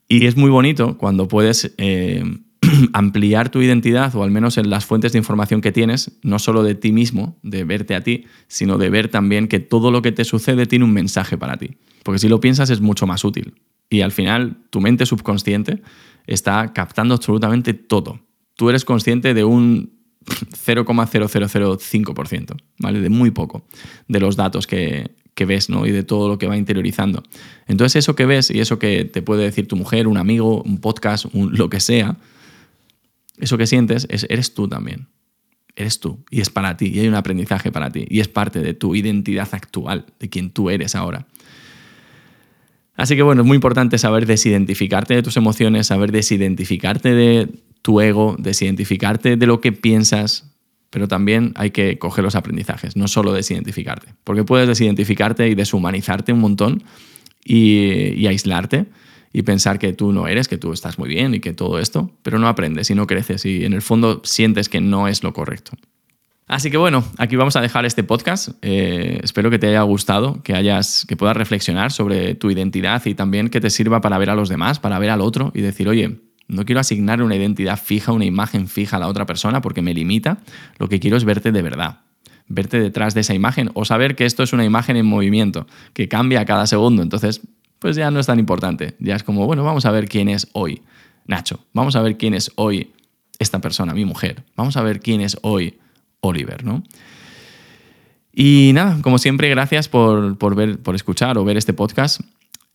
Y 0.07 0.27
es 0.27 0.37
muy 0.37 0.51
bonito 0.51 0.99
cuando 0.99 1.27
puedes 1.27 1.73
eh, 1.79 2.23
ampliar 2.93 3.49
tu 3.49 3.63
identidad, 3.63 4.15
o 4.15 4.23
al 4.23 4.31
menos 4.31 4.59
en 4.59 4.71
las 4.71 4.85
fuentes 4.85 5.13
de 5.13 5.19
información 5.19 5.61
que 5.61 5.73
tienes, 5.73 6.19
no 6.23 6.39
solo 6.39 6.63
de 6.63 6.75
ti 6.75 6.93
mismo, 6.93 7.39
de 7.43 7.65
verte 7.65 7.95
a 7.95 8.03
ti, 8.03 8.25
sino 8.49 8.79
de 8.79 8.91
ver 8.91 9.09
también 9.09 9.49
que 9.49 9.61
todo 9.61 9.91
lo 9.91 10.03
que 10.03 10.13
te 10.13 10.25
sucede 10.25 10.67
tiene 10.67 10.85
un 10.85 10.93
mensaje 10.93 11.39
para 11.39 11.57
ti. 11.57 11.77
Porque 12.03 12.19
si 12.19 12.29
lo 12.29 12.41
piensas 12.41 12.71
es 12.71 12.81
mucho 12.81 13.07
más 13.07 13.25
útil. 13.25 13.55
Y 13.89 14.03
al 14.03 14.13
final 14.13 14.59
tu 14.71 14.81
mente 14.81 15.07
subconsciente 15.07 15.83
está 16.27 16.73
captando 16.73 17.15
absolutamente 17.15 17.75
todo. 17.75 18.21
Tú 18.57 18.71
eres 18.71 18.85
consciente 18.85 19.35
de 19.35 19.45
un 19.45 20.01
0,0005%, 20.27 22.57
¿vale? 22.79 23.01
De 23.01 23.09
muy 23.09 23.31
poco 23.31 23.65
de 24.07 24.21
los 24.21 24.37
datos 24.37 24.67
que, 24.67 25.11
ves, 25.47 25.71
¿no? 25.71 25.87
Y 25.87 25.91
de 25.91 26.03
todo 26.03 26.29
lo 26.29 26.37
que 26.37 26.47
va 26.47 26.59
interiorizando. 26.59 27.23
Entonces 27.67 28.05
eso 28.05 28.15
que 28.15 28.27
ves 28.27 28.51
y 28.51 28.61
eso 28.61 28.79
que 28.79 29.07
te 29.07 29.23
puede 29.23 29.45
decir 29.45 29.67
tu 29.67 29.77
mujer, 29.77 30.07
un 30.07 30.19
amigo, 30.19 30.63
un 30.63 30.79
podcast, 30.79 31.25
lo 31.33 31.71
que 31.71 31.81
sea, 31.81 32.19
eso 33.41 33.59
que 33.59 33.67
sientes 33.67 34.07
es, 34.11 34.27
eres 34.29 34.55
tú 34.55 34.69
también. 34.69 35.09
Eres 35.77 36.01
tú 36.01 36.25
y 36.31 36.41
es 36.41 36.51
para 36.51 36.77
ti 36.77 36.91
y 36.93 37.01
hay 37.01 37.09
un 37.09 37.15
aprendizaje 37.15 37.73
para 37.73 37.91
ti 37.91 38.05
y 38.09 38.21
es 38.21 38.29
parte 38.29 38.61
de 38.61 38.75
tu 38.75 38.95
identidad 38.95 39.49
actual, 39.53 40.07
de 40.19 40.29
quien 40.29 40.51
tú 40.51 40.69
eres 40.69 40.95
ahora. 40.95 41.27
Así 42.97 43.17
que 43.17 43.23
bueno, 43.23 43.43
es 43.43 43.47
muy 43.47 43.55
importante 43.55 43.97
saber 43.97 44.27
desidentificarte 44.27 45.15
de 45.15 45.23
tus 45.23 45.37
emociones, 45.37 45.87
saber 45.87 46.13
desidentificarte 46.13 47.15
de 47.15 47.49
tu 47.83 48.01
ego, 48.01 48.37
desidentificarte 48.39 49.37
de 49.37 49.47
lo 49.47 49.61
que 49.61 49.73
piensas, 49.73 50.53
pero 50.91 51.09
también 51.09 51.53
hay 51.55 51.71
que 51.71 51.99
coger 51.99 52.25
los 52.25 52.35
aprendizajes, 52.35 52.97
no 52.97 53.09
solo 53.09 53.33
desidentificarte, 53.33 54.15
porque 54.25 54.45
puedes 54.45 54.69
desidentificarte 54.69 55.49
y 55.49 55.55
deshumanizarte 55.55 56.33
un 56.33 56.41
montón 56.41 56.83
y, 57.45 58.27
aislarte 58.27 58.87
y 59.33 59.43
pensar 59.43 59.79
que 59.79 59.93
tú 59.93 60.13
no 60.13 60.27
eres, 60.27 60.49
que 60.49 60.59
tú 60.59 60.73
estás 60.73 60.99
muy 60.99 61.09
bien 61.09 61.35
y 61.35 61.41
que 61.41 61.53
todo 61.53 61.79
esto, 61.79 62.11
pero 62.23 62.39
no 62.39 62.49
aprendes 62.49 62.91
y 62.91 62.95
no 62.95 63.07
creces 63.07 63.45
y 63.47 63.65
en 63.65 63.73
el 63.73 63.83
fondo 63.83 64.21
sientes 64.25 64.69
que 64.69 64.81
no 64.81 65.09
es 65.09 65.23
lo 65.23 65.33
correcto. 65.33 65.73
Así 66.51 66.69
que 66.69 66.77
bueno, 66.77 67.05
aquí 67.17 67.37
vamos 67.37 67.55
a 67.55 67.61
dejar 67.61 67.87
este 67.87 68.03
podcast. 68.03 68.49
Eh, 68.63 69.21
espero 69.23 69.51
que 69.51 69.61
te 69.61 69.69
haya 69.69 69.83
gustado, 69.83 70.43
que, 70.43 70.55
hayas, 70.55 71.07
que 71.09 71.17
puedas 71.17 71.37
reflexionar 71.37 71.93
sobre 71.93 72.35
tu 72.35 72.51
identidad 72.51 73.07
y 73.07 73.15
también 73.15 73.51
que 73.51 73.61
te 73.61 73.71
sirva 73.71 74.01
para 74.01 74.19
ver 74.19 74.31
a 74.31 74.35
los 74.35 74.49
demás, 74.49 74.81
para 74.81 74.99
ver 74.99 75.11
al 75.11 75.21
otro 75.21 75.53
y 75.55 75.61
decir, 75.61 75.89
oye, 75.89 76.19
no 76.49 76.65
quiero 76.65 76.81
asignar 76.81 77.23
una 77.23 77.37
identidad 77.37 77.79
fija, 77.81 78.11
una 78.11 78.25
imagen 78.25 78.67
fija 78.67 78.97
a 78.97 78.99
la 79.01 79.07
otra 79.07 79.27
persona 79.27 79.61
porque 79.61 79.81
me 79.81 79.95
limita. 79.95 80.39
Lo 80.81 80.89
que 80.89 80.99
quiero 80.99 81.17
es 81.17 81.25
verte 81.25 81.53
de 81.53 81.63
verdad, 81.63 82.01
verte 82.49 82.81
detrás 82.81 83.15
de 83.15 83.21
esa 83.21 83.35
imagen 83.35 83.71
o 83.75 83.85
saber 83.85 84.17
que 84.17 84.25
esto 84.25 84.43
es 84.43 84.53
una 84.53 84.65
imagen 84.65 84.97
en 84.97 85.07
movimiento, 85.07 85.69
que 85.93 86.09
cambia 86.09 86.45
cada 86.47 86.67
segundo. 86.67 87.05
Entonces, 87.05 87.43
pues 87.81 87.97
ya 87.97 88.11
no 88.13 88.21
es 88.21 88.27
tan 88.27 88.39
importante. 88.39 88.95
Ya 89.01 89.17
es 89.17 89.25
como, 89.25 89.47
bueno, 89.47 89.65
vamos 89.65 89.85
a 89.87 89.91
ver 89.91 90.09
quién 90.09 90.29
es 90.29 90.47
hoy 90.53 90.83
Nacho. 91.27 91.65
Vamos 91.73 91.97
a 91.97 92.03
ver 92.03 92.17
quién 92.17 92.35
es 92.35 92.53
hoy 92.57 92.93
esta 93.39 93.61
persona, 93.61 93.95
mi 93.95 94.05
mujer. 94.05 94.45
Vamos 94.57 94.77
a 94.77 94.83
ver 94.83 95.01
quién 95.01 95.21
es 95.21 95.37
hoy 95.43 95.79
Oliver, 96.21 96.65
¿no? 96.65 96.85
Y 98.33 98.71
nada, 98.75 99.01
como 99.03 99.19
siempre, 99.19 99.49
gracias 99.49 99.89
por, 99.89 100.55
ver, 100.55 100.79
por 100.79 100.95
escuchar 100.95 101.39
o 101.39 101.45
ver 101.45 101.57
este 101.57 101.73
podcast. 101.73 102.21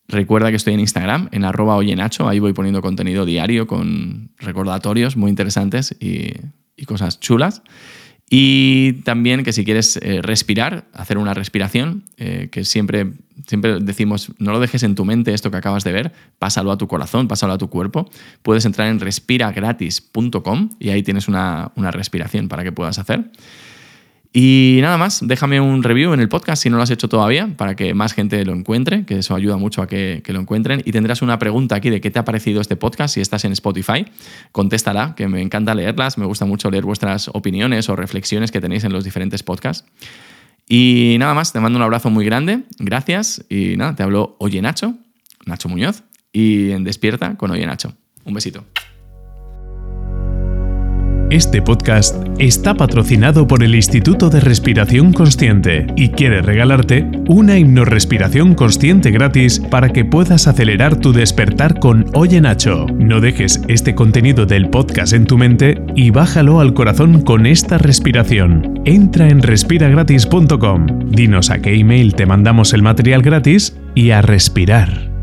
Recuerda 0.08 0.50
que 0.50 0.58
estoy 0.58 0.74
en 0.74 0.82
Instagram, 0.82 1.30
en 1.32 1.46
arroba 1.46 1.76
oyenacho, 1.76 2.28
ahí 2.28 2.40
voy 2.40 2.54
poniendo 2.54 2.82
contenido 2.82 3.26
diario 3.26 3.66
con 3.66 4.32
recordatorios 4.38 5.18
muy 5.18 5.30
interesantes 5.30 5.96
y, 6.00 6.34
cosas 6.86 7.20
chulas. 7.20 7.64
Y 8.30 8.94
también 9.04 9.44
que 9.44 9.54
si 9.54 9.64
quieres 9.64 9.98
eh, 9.98 10.22
respirar, 10.22 10.86
hacer 10.94 11.18
una 11.18 11.34
respiración, 11.34 12.04
eh, 12.18 12.50
que 12.52 12.66
siempre, 12.66 13.14
siempre 13.46 13.80
decimos, 13.80 14.32
no 14.40 14.52
lo 14.52 14.60
dejes 14.60 14.82
en 14.84 14.96
tu 14.96 15.06
mente 15.06 15.34
esto 15.34 15.52
que 15.52 15.58
acabas 15.58 15.84
de 15.84 15.92
ver, 15.92 16.12
pásalo 16.40 16.72
a 16.72 16.78
tu 16.78 16.88
corazón, 16.88 17.28
pásalo 17.28 17.54
a 17.54 17.58
tu 17.58 17.70
cuerpo. 17.70 18.10
Puedes 18.42 18.66
entrar 18.66 18.88
en 18.88 19.00
respiragratis.com 19.00 20.70
y 20.80 20.90
ahí 20.90 21.04
tienes 21.04 21.28
una, 21.28 21.72
una 21.76 21.92
respiración 21.92 22.48
para 22.48 22.64
que 22.64 22.72
puedas 22.72 22.98
hacer. 22.98 23.30
Y 24.38 24.80
nada 24.82 24.98
más, 24.98 25.26
déjame 25.26 25.62
un 25.62 25.82
review 25.82 26.12
en 26.12 26.20
el 26.20 26.28
podcast 26.28 26.62
si 26.62 26.70
no 26.70 26.76
lo 26.76 26.84
has 26.84 26.92
hecho 26.92 27.08
todavía, 27.08 27.48
para 27.56 27.78
que 27.78 27.94
más 27.94 28.12
gente 28.12 28.44
lo 28.44 28.52
encuentre, 28.52 29.06
que 29.06 29.20
eso 29.20 29.34
ayuda 29.34 29.56
mucho 29.56 29.82
a 29.82 29.88
que, 29.88 30.22
lo 30.28 30.42
encuentren. 30.42 30.82
Y 30.84 30.92
tendrás 30.92 31.22
una 31.22 31.40
pregunta 31.40 31.76
aquí 31.76 31.90
de 31.90 32.02
qué 32.02 32.12
te 32.12 32.20
ha 32.20 32.26
parecido 32.26 32.60
este 32.60 32.76
podcast 32.76 33.14
si 33.14 33.22
estás 33.22 33.46
en 33.46 33.54
Spotify. 33.54 34.06
Contéstala, 34.52 35.16
que 35.16 35.30
me 35.30 35.42
encanta 35.42 35.74
leerlas, 35.74 36.18
me 36.18 36.26
gusta 36.26 36.44
mucho 36.44 36.70
leer 36.70 36.84
vuestras 36.84 37.30
opiniones 37.30 37.88
o 37.88 37.96
reflexiones 37.96 38.52
que 38.52 38.60
tenéis 38.60 38.84
en 38.84 38.92
los 38.92 39.06
diferentes 39.06 39.42
podcasts. 39.42 39.88
Y 40.68 41.16
nada 41.18 41.34
más, 41.34 41.54
te 41.54 41.62
mando 41.62 41.78
un 41.78 41.84
abrazo 41.84 42.10
muy 42.10 42.26
grande, 42.26 42.64
gracias. 42.78 43.46
Y 43.48 43.78
nada, 43.78 43.96
te 43.96 44.04
hablo 44.04 44.36
Oye 44.40 44.62
Nacho, 44.62 44.96
Nacho 45.46 45.70
Muñoz, 45.70 46.04
y 46.34 46.72
en 46.72 46.84
Despierta 46.84 47.38
con 47.38 47.52
Oye 47.52 47.66
Nacho. 47.66 47.94
Un 48.26 48.34
besito. 48.34 48.66
Este 51.32 51.60
podcast 51.60 52.16
está 52.38 52.76
patrocinado 52.76 53.48
por 53.48 53.64
el 53.64 53.74
Instituto 53.74 54.30
de 54.30 54.40
Respiración 54.40 55.12
Consciente 55.12 55.88
y 55.96 56.10
quiere 56.10 56.44
regalarte 56.44 57.10
una 57.28 57.58
hipnorrespiración 57.58 58.54
consciente 58.54 59.10
gratis 59.10 59.60
para 59.60 59.90
que 59.90 60.06
puedas 60.06 60.48
acelerar 60.48 60.98
tu 60.98 61.14
despertar 61.14 61.80
con 61.80 62.06
Oye 62.14 62.40
Nacho. 62.42 62.86
No 62.94 63.22
dejes 63.22 63.60
este 63.68 63.96
contenido 63.96 64.46
del 64.46 64.70
podcast 64.70 65.14
en 65.14 65.26
tu 65.26 65.40
mente 65.40 65.82
y 65.96 66.12
bájalo 66.12 66.60
al 66.60 66.76
corazón 66.76 67.22
con 67.22 67.48
esta 67.48 67.80
respiración. 67.80 68.82
Entra 68.86 69.28
en 69.28 69.42
respiragratis.com, 69.42 71.10
dinos 71.10 71.50
a 71.50 71.58
qué 71.58 71.74
email 71.74 72.14
te 72.14 72.28
mandamos 72.28 72.72
el 72.74 72.84
material 72.84 73.24
gratis 73.24 73.76
y 73.96 74.12
a 74.12 74.22
respirar. 74.22 75.15